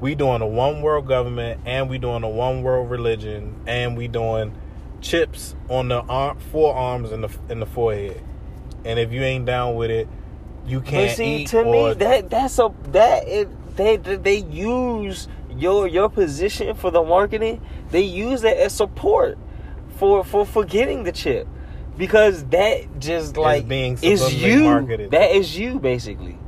[0.00, 4.08] we doing a one world government, and we doing a one world religion, and we
[4.08, 4.54] doing
[5.00, 8.22] chips on the arm, forearms and the in the forehead.
[8.84, 10.08] And if you ain't down with it,
[10.66, 11.48] you can't but see, eat.
[11.48, 17.02] to me, that that's a that it, they they use your your position for the
[17.02, 17.60] marketing.
[17.90, 19.38] They use that as support
[19.96, 21.46] for for for getting the chip
[21.96, 24.64] because that just like being is you.
[24.64, 25.10] marketed.
[25.10, 26.38] That is you basically.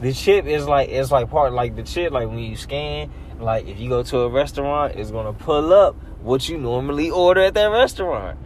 [0.00, 3.66] The chip is like it's like part like the chip like when you scan like
[3.68, 7.54] if you go to a restaurant it's gonna pull up what you normally order at
[7.54, 8.38] that restaurant.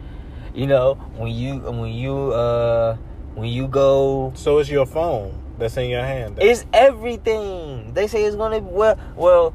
[0.53, 2.95] You know when you when you uh
[3.35, 6.39] when you go so it's your phone that's in your hand.
[6.41, 7.93] it's everything.
[7.93, 9.53] They say it's gonna well well.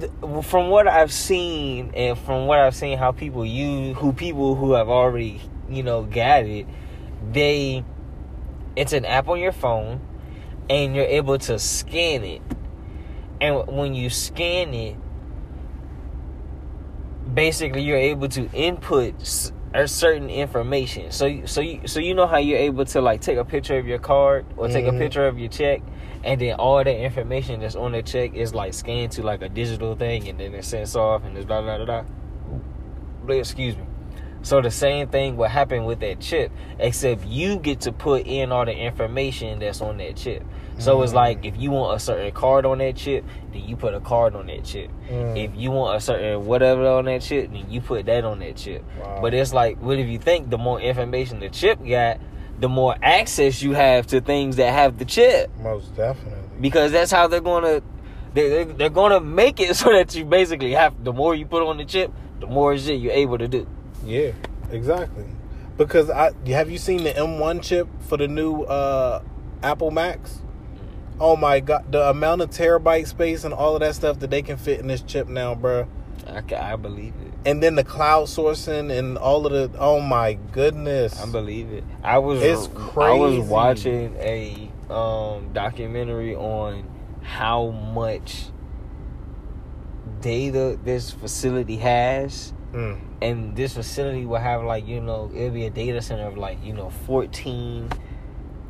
[0.00, 0.12] th-
[0.44, 4.72] From what I've seen, and from what I've seen, how people use, who people who
[4.72, 6.66] have already, you know, got it,
[7.32, 7.84] they,
[8.76, 10.00] it's an app on your phone,
[10.70, 12.42] and you're able to scan it,
[13.40, 14.96] and when you scan it,
[17.42, 21.12] basically you're able to input s- a certain information.
[21.12, 23.78] So you- so you so you know how you're able to like take a picture
[23.78, 24.98] of your card or take a Mhm.
[24.98, 25.80] picture of your check
[26.24, 29.48] and then all that information that's on the check is like scanned to like a
[29.48, 32.04] digital thing and then it sends off and it's blah blah blah blah.
[33.24, 33.84] Blah, Excuse me.
[34.42, 38.52] So the same thing will happen with that chip, except you get to put in
[38.52, 40.44] all the information that's on that chip.
[40.78, 41.16] So it's Mm.
[41.16, 44.36] like if you want a certain card on that chip, then you put a card
[44.36, 44.90] on that chip.
[45.10, 45.36] Mm.
[45.44, 48.56] If you want a certain whatever on that chip, then you put that on that
[48.56, 48.84] chip.
[49.00, 49.18] Wow.
[49.20, 52.20] But it's like, what if you think the more information the chip got,
[52.60, 55.50] the more access you have to things that have the chip?
[55.60, 56.38] Most definitely.
[56.60, 57.82] Because that's how they're gonna
[58.34, 61.62] they they're, they're gonna make it so that you basically have the more you put
[61.64, 63.66] on the chip, the more shit you're able to do.
[64.08, 64.32] Yeah,
[64.70, 65.26] exactly.
[65.76, 69.22] Because I have you seen the M1 chip for the new uh,
[69.62, 70.40] Apple Macs?
[71.20, 74.40] Oh my god, the amount of terabyte space and all of that stuff that they
[74.40, 75.86] can fit in this chip now, bruh.
[76.26, 77.34] I, I believe it.
[77.44, 81.20] And then the cloud sourcing and all of the oh my goodness.
[81.20, 81.84] I believe it.
[82.02, 83.10] I was It's crazy.
[83.10, 86.88] I was watching a um documentary on
[87.22, 88.46] how much
[90.20, 92.98] data this facility has Mm.
[93.22, 96.62] and this facility will have like you know it'll be a data center of like
[96.62, 97.88] you know 14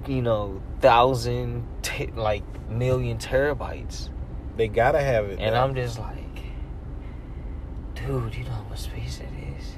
[0.06, 1.66] you know thousand
[2.14, 4.08] like million terabytes
[4.56, 5.40] They gotta have it.
[5.40, 6.14] and i'm just like
[7.96, 9.72] dude you know how much space it is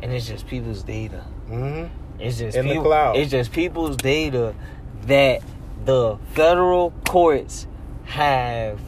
[0.00, 1.90] and it's just people's data Mhm.
[2.18, 3.16] it's just In the cloud.
[3.16, 4.54] It's just people's data
[5.02, 5.42] that
[5.84, 7.66] the federal courts
[8.04, 8.80] have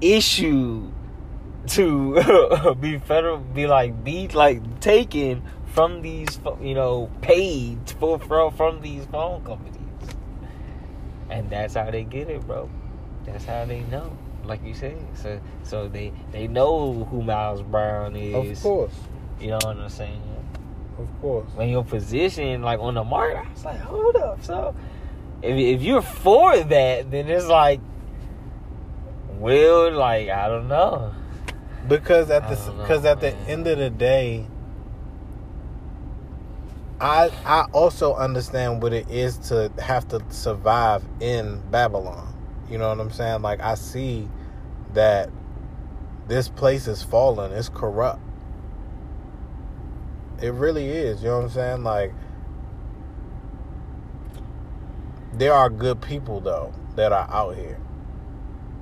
[0.00, 0.92] issued
[1.68, 8.52] to be federal, be like be like taken from these, you know, paid for from
[8.54, 9.80] from these phone companies,
[11.30, 12.70] and that's how they get it, bro.
[13.24, 14.16] That's how they know.
[14.44, 18.58] Like you said, so so they they know who Miles Brown is.
[18.58, 18.94] Of course.
[19.40, 20.22] You know what I'm saying?
[20.98, 21.50] Of course.
[21.56, 24.44] when your position like on the market, I was like, hold up.
[24.44, 24.76] So
[25.42, 27.80] if if you're for that, then it's like,
[29.38, 31.12] well, like I don't know.
[31.88, 34.46] Because at the I don't know, because at the end of the day,
[37.00, 42.32] I I also understand what it is to have to survive in Babylon.
[42.70, 43.42] You know what I'm saying?
[43.42, 44.28] Like I see
[44.94, 45.30] that
[46.26, 47.52] this place is fallen.
[47.52, 48.22] It's corrupt.
[50.40, 51.22] It really is.
[51.22, 51.84] You know what I'm saying?
[51.84, 52.14] Like
[55.34, 57.78] there are good people though that are out here,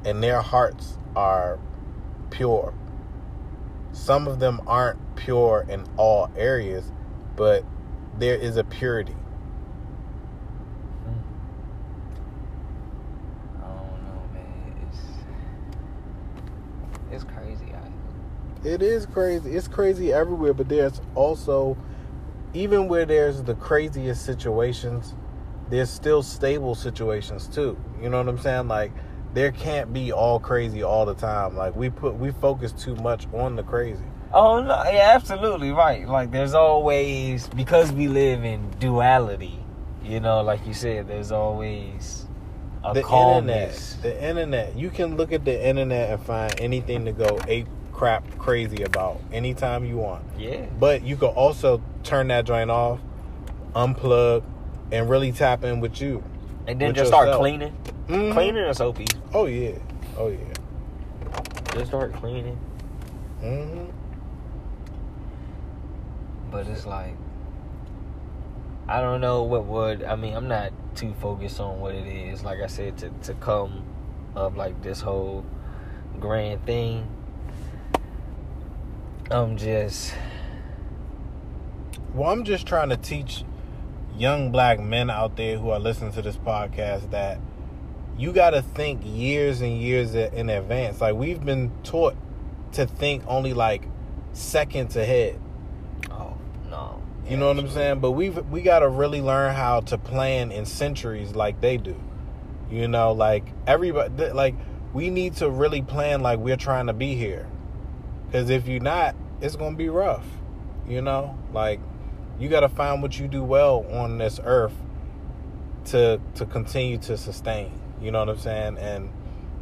[0.05, 1.59] and their hearts are
[2.31, 2.73] pure.
[3.93, 6.91] Some of them aren't pure in all areas,
[7.37, 7.65] but
[8.19, 9.17] there is a purity.
[11.05, 11.19] Hmm.
[13.59, 14.75] I don't know, man.
[14.89, 15.01] It's
[17.13, 17.73] it's crazy.
[18.65, 19.51] It is crazy.
[19.57, 21.77] It's crazy everywhere, but there's also,
[22.55, 25.15] even where there's the craziest situations,
[25.69, 27.77] there's still stable situations too.
[28.01, 28.69] You know what I'm saying?
[28.69, 28.93] Like,
[29.35, 31.57] there can't be all crazy all the time.
[31.57, 34.05] Like we put we focus too much on the crazy.
[34.33, 36.07] Oh no, yeah, absolutely right.
[36.07, 39.59] Like there's always because we live in duality.
[40.03, 42.27] You know, like you said, there's always
[42.85, 43.97] a the calmness.
[43.97, 44.77] internet, the internet.
[44.77, 49.21] You can look at the internet and find anything to go ape crap crazy about
[49.33, 50.25] anytime you want.
[50.37, 50.67] Yeah.
[50.81, 53.01] But you can also turn that joint off,
[53.75, 54.43] unplug,
[54.91, 56.25] and really tap in with you.
[56.67, 57.77] And then just start cleaning.
[58.09, 58.33] Mhm.
[58.33, 59.23] Cleaning is peaceful.
[59.33, 59.79] Oh yeah.
[60.19, 60.39] Oh yeah.
[61.73, 62.57] Just start cleaning.
[63.41, 63.85] hmm
[66.51, 67.17] But it's like
[68.89, 72.45] I don't know what would I mean, I'm not too focused on what it is,
[72.45, 73.85] like I said, to, to come
[74.35, 75.45] of like this whole
[76.21, 77.07] grand thing.
[79.31, 80.15] I'm just
[82.13, 83.45] Well, I'm just trying to teach
[84.15, 87.41] young black men out there who are listening to this podcast that
[88.19, 91.01] you got to think years and years in advance.
[91.01, 92.15] Like we've been taught
[92.73, 93.87] to think only like
[94.33, 95.39] seconds ahead.
[96.11, 96.37] oh
[96.69, 97.03] no.
[97.29, 98.01] You know what I'm saying?
[98.01, 102.01] But we've we got to really learn how to plan in centuries like they do.
[102.71, 104.55] You know, like everybody like
[104.93, 107.49] we need to really plan like we're trying to be here.
[108.31, 110.27] Cuz if you're not, it's going to be rough.
[110.87, 111.39] You know?
[111.53, 111.81] Like
[112.39, 114.75] you got to find what you do well on this earth
[115.87, 117.82] to to continue to sustain.
[118.03, 118.79] You know what I'm saying?
[118.79, 119.11] And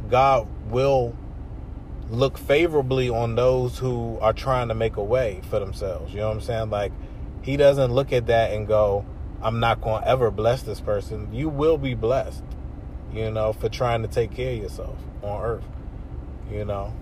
[0.09, 1.15] God will
[2.09, 6.13] look favorably on those who are trying to make a way for themselves.
[6.13, 6.69] You know what I'm saying?
[6.69, 6.91] Like
[7.41, 9.05] he doesn't look at that and go,
[9.41, 11.33] I'm not going to ever bless this person.
[11.33, 12.43] You will be blessed,
[13.13, 15.63] you know, for trying to take care of yourself on earth,
[16.51, 16.93] you know.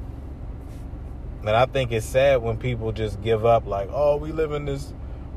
[1.41, 4.65] And I think it's sad when people just give up like, "Oh, we live in
[4.65, 4.93] this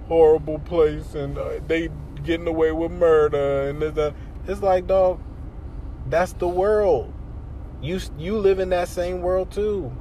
[0.08, 1.88] horrible place and uh, they
[2.24, 3.82] getting away with murder and
[4.46, 5.20] it's like, dog,
[6.06, 7.12] that's the world.
[7.80, 9.92] You you live in that same world too.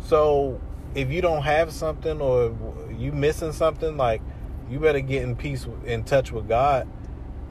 [0.00, 0.60] So
[0.94, 2.56] if you don't have something or
[2.96, 4.22] you missing something, like
[4.68, 6.88] you better get in peace in touch with God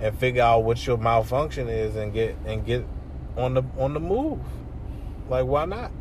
[0.02, 2.86] and figure out what your malfunction is and get and get
[3.38, 4.40] on the on the move.
[5.30, 5.92] Like why not?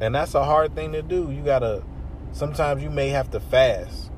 [0.00, 1.30] And that's a hard thing to do.
[1.30, 1.84] You gotta
[2.32, 4.10] sometimes you may have to fast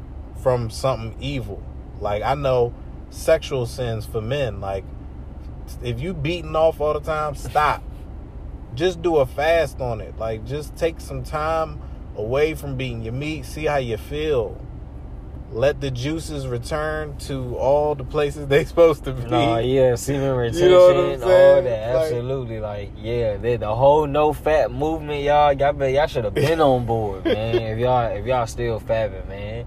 [0.43, 1.63] from something evil.
[2.01, 2.75] Like I know
[3.15, 4.85] sexual sins for men, like
[5.83, 7.83] if you beating off all the time, stop.
[8.75, 10.19] just do a fast on it.
[10.19, 11.81] Like just take some time
[12.17, 14.61] away from beating your meat, see how you feel.
[15.53, 19.25] Let the juices return to all the places they supposed to be.
[19.31, 22.59] No, yeah, semen retention, know what I'm all that, Like- absolutely.
[22.61, 25.53] Like, yeah, the, the whole NoFap movement, y'all.
[25.53, 27.55] Y'all, y'all should have been on board, man.
[27.55, 29.65] If y'all, if y'all still fapping, man,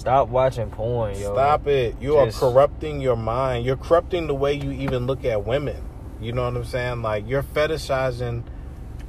[0.00, 1.32] stop watching porn, yo.
[1.34, 1.94] Stop it.
[2.00, 3.64] You Just- are corrupting your mind.
[3.64, 5.76] You're corrupting the way you even look at women.
[6.20, 7.02] You know what I'm saying?
[7.02, 8.42] Like you're fetishizing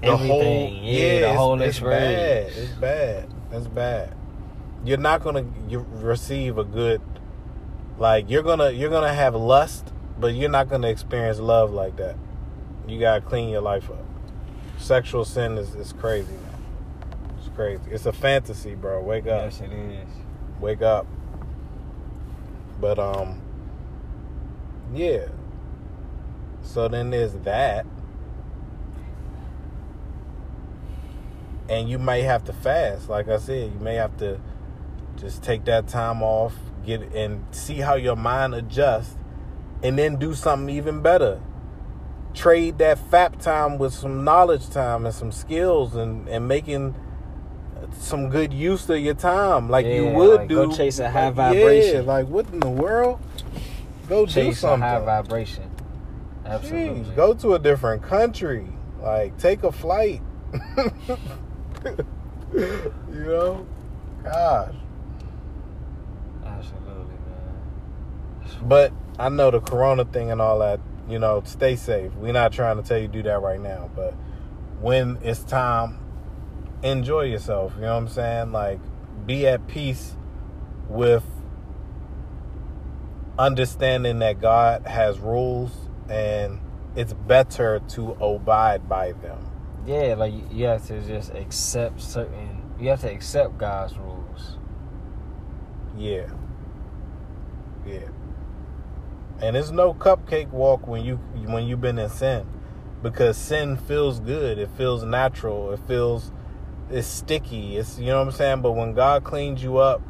[0.01, 0.83] the whole Everything.
[0.83, 2.51] Yeah, the it's- whole it's, bad.
[2.55, 3.33] It's bad.
[3.51, 4.13] It's bad.
[4.83, 7.01] You're not gonna you receive a good
[7.97, 12.15] like you're gonna you're gonna have lust, but you're not gonna experience love like that.
[12.87, 14.03] You gotta clean your life up.
[14.79, 16.61] Sexual sin is, is crazy, man.
[17.37, 17.83] It's crazy.
[17.91, 19.01] It's a fantasy, bro.
[19.03, 20.07] Wake up Yes, it is.
[20.61, 21.07] Wake up.
[22.79, 23.41] But um
[24.93, 25.27] yeah.
[26.63, 27.85] So then there's that.
[31.69, 34.39] And you may have to fast, like I said, you may have to
[35.15, 36.53] just take that time off,
[36.85, 39.15] get and see how your mind adjusts
[39.83, 41.41] and then do something even better.
[42.33, 46.95] Trade that fap time with some knowledge time and some skills and and making
[47.99, 50.67] some good use of your time, like you would like, do.
[50.67, 51.95] go chase a high like, vibration.
[51.95, 53.19] Yeah, like what in the world?
[54.07, 54.81] Go do Chase a something.
[54.81, 55.71] high vibration.
[56.45, 57.03] Absolutely.
[57.03, 58.67] Jeez, go to a different country.
[59.01, 60.21] Like take a flight.
[62.53, 62.65] you
[63.09, 63.65] know,
[64.23, 64.75] gosh.
[66.45, 68.67] Absolutely, man.
[68.67, 72.13] But I know the corona thing and all that, you know, stay safe.
[72.15, 74.13] We're not trying to tell you to do that right now, but
[74.81, 75.97] when it's time,
[76.83, 77.73] enjoy yourself.
[77.75, 78.51] You know what I'm saying?
[78.51, 78.79] Like
[79.25, 80.15] be at peace
[80.89, 81.23] with
[83.37, 85.71] understanding that God has rules
[86.09, 86.59] and
[86.95, 89.49] it's better to abide by them.
[89.85, 92.61] Yeah, like you- have to just accept certain.
[92.79, 94.57] You have to accept God's rules.
[95.97, 96.27] Yeah.
[97.85, 98.09] Yeah.
[99.41, 101.15] And it's no cupcake walk when you
[101.47, 102.45] when you've been in sin.
[103.01, 104.59] Because sin feels good.
[104.59, 105.71] It feels natural.
[105.73, 106.31] It feels
[106.91, 107.77] it's sticky.
[107.77, 108.61] It's you know what I'm saying?
[108.61, 110.01] But when God cleans you up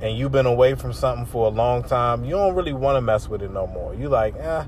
[0.00, 3.00] and you've been away from something for a long time, you don't really want to
[3.00, 3.94] mess with it no more.
[3.94, 4.64] You like, eh,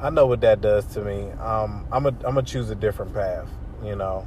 [0.00, 1.30] I know what that does to me.
[1.32, 3.48] Um, I'm a, I'm gonna choose a different path.
[3.82, 4.26] You know,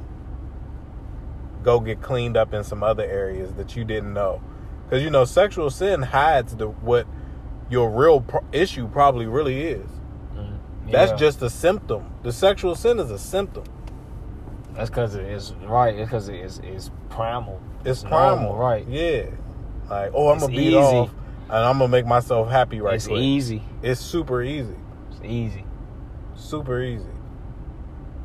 [1.62, 4.42] go get cleaned up in some other areas that you didn't know,
[4.84, 7.06] because you know sexual sin hides the what
[7.70, 9.86] your real pro- issue probably really is.
[10.34, 10.58] Mm.
[10.90, 12.14] That's just a symptom.
[12.22, 13.64] The sexual sin is a symptom.
[14.78, 15.94] That's because it's right.
[15.96, 17.60] It's because it's it's primal.
[17.84, 18.86] It's normal, primal, right?
[18.88, 19.26] Yeah.
[19.90, 20.76] Like, oh, I'm It's gonna beat easy.
[20.76, 21.10] off,
[21.50, 23.18] and I'm gonna make myself happy right it's quick.
[23.18, 23.60] easy.
[23.82, 24.76] It's super easy.
[25.10, 25.64] It's easy.
[26.36, 27.04] super easy.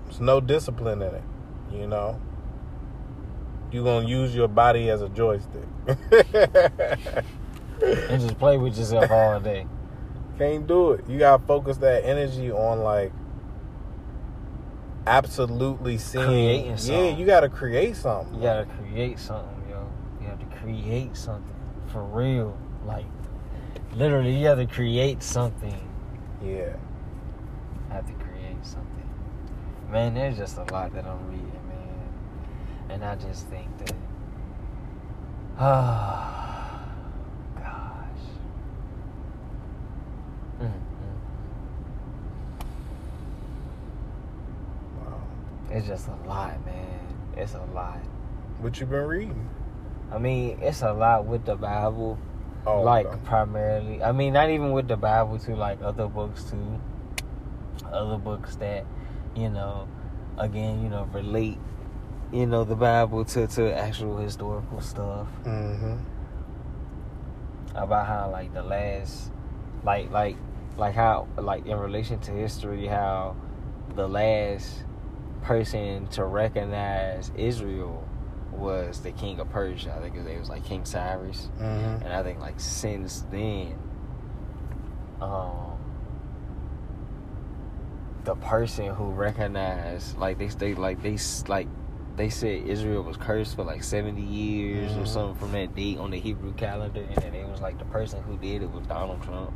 [0.06, 1.24] There's no discipline in it,
[1.72, 2.22] you know.
[3.72, 5.64] You're gonna use your body as a joystick.
[7.82, 9.66] And just play with yourself all day.
[10.38, 11.10] Can't do it.
[11.10, 13.12] You gotta focus that energy on like
[15.06, 16.26] absolutely seeing.
[16.26, 18.36] Creating yeah, you got to create something.
[18.36, 19.88] You gotta create something, yo.
[20.22, 21.56] You have to create something
[21.88, 22.58] for real.
[22.86, 23.06] Like,
[23.95, 25.89] literally, you have to create something.
[26.43, 26.76] Yeah.
[27.89, 28.89] I have to create something.
[29.91, 32.10] Man, there's just a lot that I'm reading, man.
[32.89, 33.95] And I just think that,
[35.60, 36.89] ah,
[37.56, 38.24] gosh.
[40.60, 40.72] Mm, mm,
[44.97, 45.22] Wow.
[45.62, 45.62] mm.
[45.74, 46.99] It's just a lot, man.
[47.36, 47.99] It's a lot.
[48.61, 49.49] What you been reading?
[50.11, 52.17] I mean, it's a lot with the Bible.
[52.65, 53.17] Oh, like okay.
[53.26, 56.80] primarily i mean not even with the bible too like other books too
[57.91, 58.86] other books that
[59.36, 59.86] you know
[60.38, 61.57] again you know relate
[62.32, 65.97] you know the bible to to actual historical stuff Mm-hmm.
[67.76, 69.30] about how like the last
[69.84, 70.38] like like
[70.78, 73.36] like how like in relation to history how
[73.95, 74.86] the last
[75.44, 78.08] person to recognize israel
[78.52, 82.04] was the king of persia i think it was like king cyrus Mm-hmm.
[82.04, 83.78] and I think like since then,
[85.22, 85.78] um,
[88.24, 91.18] the person who recognized like they they like they
[91.48, 91.68] like
[92.16, 95.08] they said Israel was cursed for like seventy years or Mhm.
[95.08, 98.22] something from that date on the Hebrew calendar, and then it was like the person
[98.24, 99.52] who did it was Donald Trump.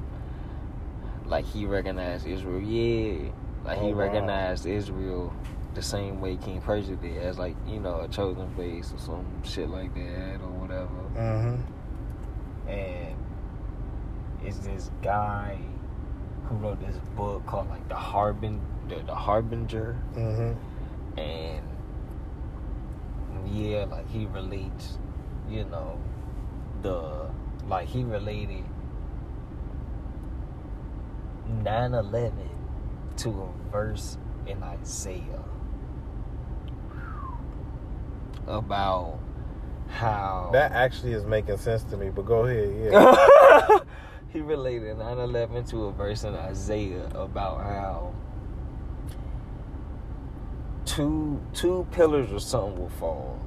[1.26, 3.30] Like he recognized Israel, yeah.
[3.66, 4.00] Like he Oh, wow.
[4.06, 5.34] recognized Israel
[5.74, 9.26] the same way King Persia did, as like you know a chosen face or some
[9.44, 12.70] shit like that or whatever Mm-hmm.
[12.70, 13.16] and
[14.44, 15.58] it's this guy
[16.46, 21.20] who wrote this book called like the Harbin the, the Harbinger Mm-hmm.
[21.20, 21.64] and
[23.46, 24.98] yeah like he relates
[25.50, 26.00] you know
[26.82, 27.30] the
[27.68, 28.64] like he related
[31.64, 32.32] 9-11
[33.18, 35.44] to a verse in Isaiah
[38.48, 39.20] about
[39.90, 42.10] how That actually is making sense to me.
[42.10, 42.92] But go ahead.
[42.92, 43.80] Yeah.
[44.30, 48.14] he related 9-11 to a verse in Isaiah about how
[50.86, 53.40] two two pillars or something will fall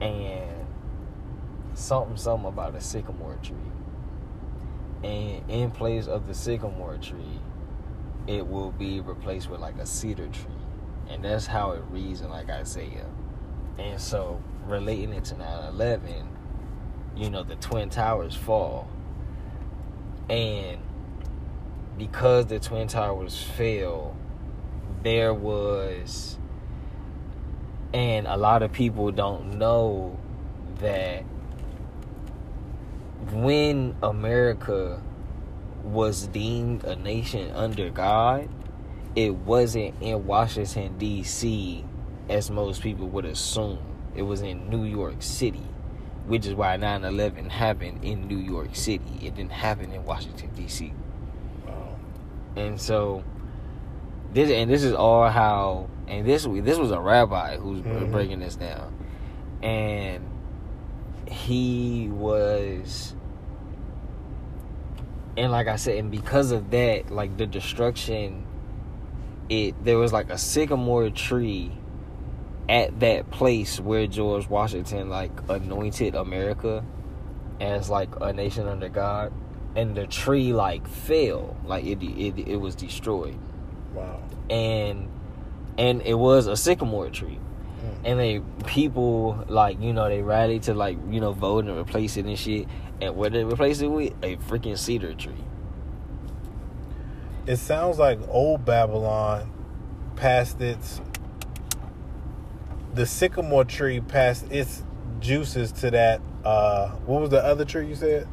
[0.00, 0.66] and
[1.74, 3.56] something something about a sycamore tree
[5.04, 7.38] and in place of the sycamore tree
[8.26, 10.50] it will be replaced with like a cedar tree
[11.08, 13.06] and that's how it reads in like Isaiah
[13.80, 16.26] and so relating it to 9-11
[17.16, 18.88] you know the twin towers fall.
[20.28, 20.78] And
[21.98, 24.16] because the twin towers fell
[25.02, 26.38] there was
[27.92, 30.18] and a lot of people don't know
[30.78, 31.24] that
[33.32, 35.02] when america
[35.82, 38.48] was deemed a nation under god
[39.16, 41.84] it wasn't in washington d.c
[42.30, 43.78] as most people would assume
[44.14, 45.66] it was in new york city
[46.26, 50.92] which is why 9-11 happened in new york city it didn't happen in washington d.c
[51.66, 51.96] Wow.
[52.56, 53.22] and so
[54.32, 58.10] this and this is all how and this this was a rabbi who's Mhm.
[58.10, 58.92] breaking this down
[59.62, 60.24] and
[61.26, 63.14] he was
[65.36, 68.44] and like I said and because of that like the destruction
[69.48, 71.72] it there was like a sycamore tree
[72.68, 76.84] at that place where George Washington like anointed America
[77.60, 79.32] as like a nation under God
[79.76, 81.56] and the tree like fell.
[81.64, 83.38] Like it it, it was destroyed.
[83.94, 84.22] Wow.
[84.48, 85.08] and
[85.78, 87.38] and it was a sycamore tree.
[87.80, 88.00] Mm.
[88.04, 92.16] and they people like you know they rallied to like you know vote and replace
[92.16, 92.66] it and shit.
[93.00, 94.12] And what they replace it with?
[94.22, 95.32] A freaking cedar tree.
[97.46, 99.50] It sounds like old Babylon
[100.16, 101.00] passed its
[102.94, 104.82] the sycamore tree passed its
[105.20, 108.26] juices to that uh what was the other tree you said?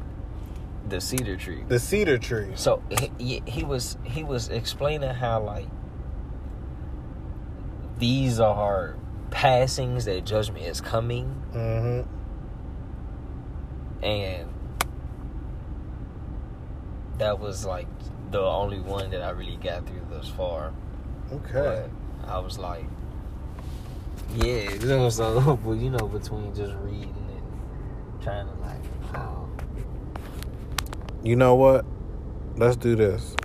[0.87, 2.51] the cedar tree The cedar tree.
[2.55, 2.81] So
[3.19, 5.67] he, he was he was explaining how like
[7.99, 8.95] these are
[9.29, 12.09] passings that judgment is coming Mm-hmm.
[14.05, 14.49] and
[17.17, 17.87] that was like
[18.31, 20.71] the only one that I really got through thus far.
[21.33, 21.87] Okay.
[22.23, 22.85] But I was like,
[24.35, 28.81] yeah, you know, so but you know between just reading and trying to like,
[29.15, 29.47] oh,
[31.23, 31.85] You know what?
[32.55, 33.35] Let's do this.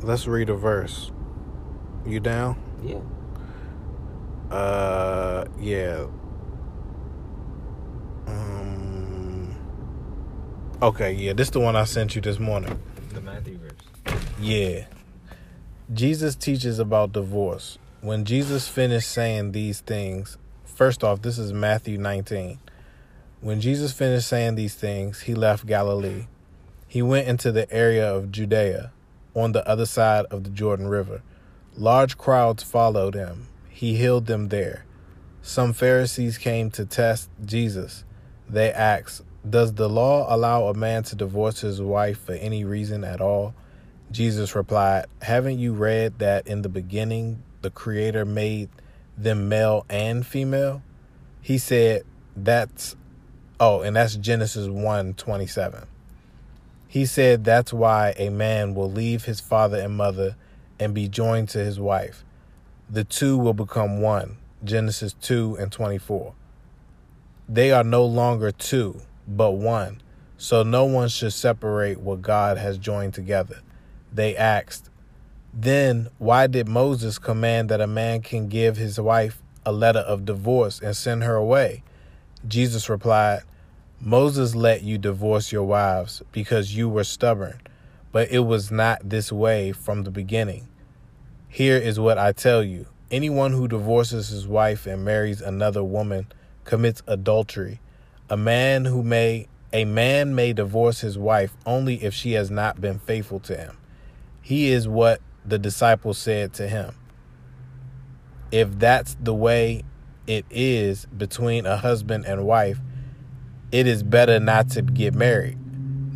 [0.00, 1.10] Let's read a verse.
[2.06, 2.56] You down?
[2.82, 3.00] yeah,
[4.50, 6.06] Uh, yeah.
[8.26, 9.54] Um.
[10.80, 12.78] Okay, yeah, this is the one I sent you this morning.
[13.12, 14.20] the Matthew verse.
[14.40, 14.86] Yeah.
[15.92, 17.78] Jesus teaches about divorce.
[18.00, 22.60] When Jesus finished saying these things, first off, this is Matthew 19.
[23.40, 26.28] When Jesus finished saying these things, he left Galilee.
[26.86, 28.92] He went into the area of Judea
[29.34, 31.22] on the other side of the Jordan River.
[31.76, 33.48] Large crowds followed him.
[33.68, 34.84] He healed them there.
[35.42, 38.04] Some Pharisees came to test Jesus.
[38.48, 43.02] They asked, Does the law allow a man to divorce his wife for any reason
[43.02, 43.56] at all?
[44.12, 48.68] Jesus replied, Haven't you read that in the beginning the Creator made
[49.16, 50.82] them male and female?
[51.40, 52.04] He said,
[52.36, 52.96] That's,
[53.58, 55.86] oh, and that's Genesis 1 27.
[56.88, 60.36] He said, That's why a man will leave his father and mother
[60.78, 62.24] and be joined to his wife.
[62.88, 64.38] The two will become one.
[64.64, 66.34] Genesis 2 and 24.
[67.48, 70.02] They are no longer two, but one.
[70.36, 73.60] So no one should separate what God has joined together.
[74.12, 74.87] They asked,
[75.52, 80.24] Then why did Moses command that a man can give his wife a letter of
[80.24, 81.82] divorce and send her away?
[82.46, 83.42] Jesus replied,
[84.00, 87.60] Moses let you divorce your wives because you were stubborn,
[88.12, 90.68] but it was not this way from the beginning.
[91.48, 96.26] Here is what I tell you anyone who divorces his wife and marries another woman
[96.64, 97.80] commits adultery.
[98.30, 102.80] A man who may a man may divorce his wife only if she has not
[102.80, 103.76] been faithful to him.
[104.40, 106.94] He is what the disciple said to him.
[108.50, 109.82] If that's the way
[110.26, 112.78] it is between a husband and wife,
[113.72, 115.58] it is better not to get married.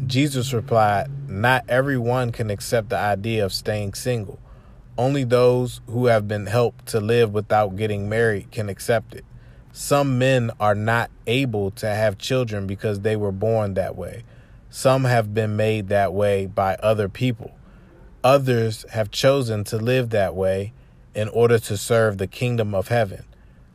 [0.07, 4.39] Jesus replied, Not everyone can accept the idea of staying single.
[4.99, 9.24] Only those who have been helped to live without getting married can accept it.
[9.72, 14.24] Some men are not able to have children because they were born that way.
[14.68, 17.53] Some have been made that way by other people.
[18.25, 20.73] Others have chosen to live that way
[21.14, 23.25] in order to serve the kingdom of heaven.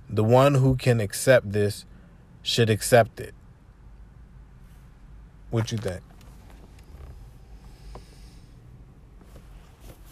[0.09, 1.85] The one who can accept this
[2.41, 3.33] should accept it.
[5.49, 6.01] What you think?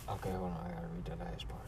[0.10, 0.58] Okay, hold on.
[0.66, 1.62] I gotta read the last part.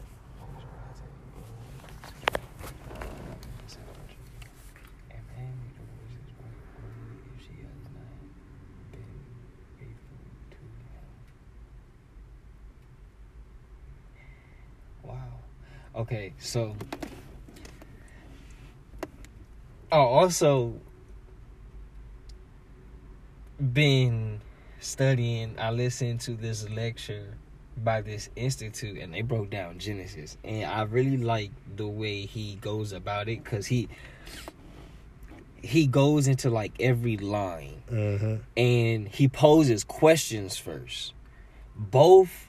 [15.02, 15.14] Wow.
[15.98, 16.76] Okay, so.
[19.90, 20.74] Oh, also,
[23.60, 24.40] been
[24.80, 27.34] studying, I listened to this lecture
[27.82, 30.36] by this institute and they broke down Genesis.
[30.44, 33.88] And I really like the way he goes about it because he
[35.60, 38.36] he goes into like every line Mm-hmm.
[38.56, 41.12] and he poses questions first.
[41.76, 42.48] Both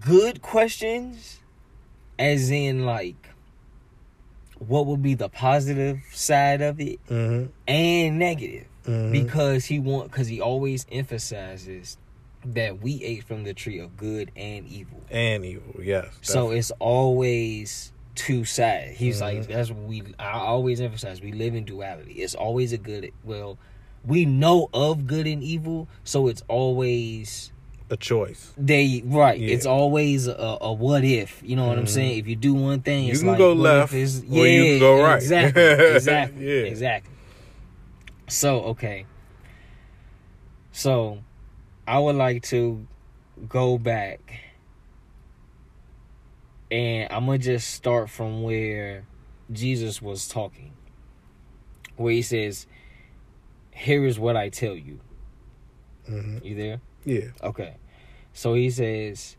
[0.00, 1.40] good questions,
[2.18, 3.28] as in like
[4.58, 7.46] what would be the positive side of it, Mm-hmm.
[7.66, 9.12] and negative Mhm.
[9.12, 11.98] because he want because he always emphasizes
[12.44, 15.00] that we ate from the tree of good and evil.
[15.10, 16.06] And evil, yes.
[16.22, 18.98] So it's always two sides.
[18.98, 19.46] He's like Mhm.
[19.48, 22.14] that's what we I always emphasize we live in duality.
[22.14, 23.58] It's always a good well
[24.04, 27.51] we know of good and evil, so it's always
[27.92, 28.52] a choice.
[28.56, 29.38] they right.
[29.38, 29.54] Yeah.
[29.54, 31.42] It's always a, a what if.
[31.44, 31.88] You know what I'm Mhm.
[31.98, 32.18] saying?
[32.18, 34.78] If you do one thing, You it's can like, go left, it's- or you can
[34.80, 35.16] go right.
[35.22, 35.62] Exactly.
[35.96, 36.44] Exactly.
[36.46, 36.66] Yeah.
[36.72, 37.14] Exactly.
[38.28, 39.04] So okay.
[40.72, 41.18] So,
[41.86, 42.86] I would like to
[43.46, 44.20] go back,
[46.70, 49.04] and I'm gonna just start from where
[49.52, 50.72] Jesus was talking,
[51.96, 52.66] where he says,
[53.72, 55.00] "Here is what I tell you."
[56.06, 56.80] hmm You there?
[57.04, 57.28] Yeah.
[57.42, 57.74] Okay.
[58.32, 59.36] So he says,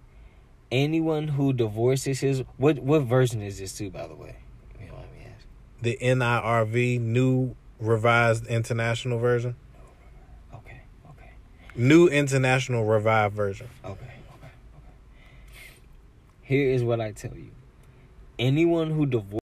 [0.71, 4.35] anyone who divorces his what what version is this too, by the way?
[4.79, 5.33] You know what I mean?
[5.81, 9.55] The NIRV, New Revised International Version.
[10.53, 11.31] Okay, okay,
[11.75, 13.67] New International Revised Version.
[13.83, 14.51] okay, okay, okay.
[16.43, 17.51] Here is what I tell you.
[18.39, 19.39] Anyone who divorces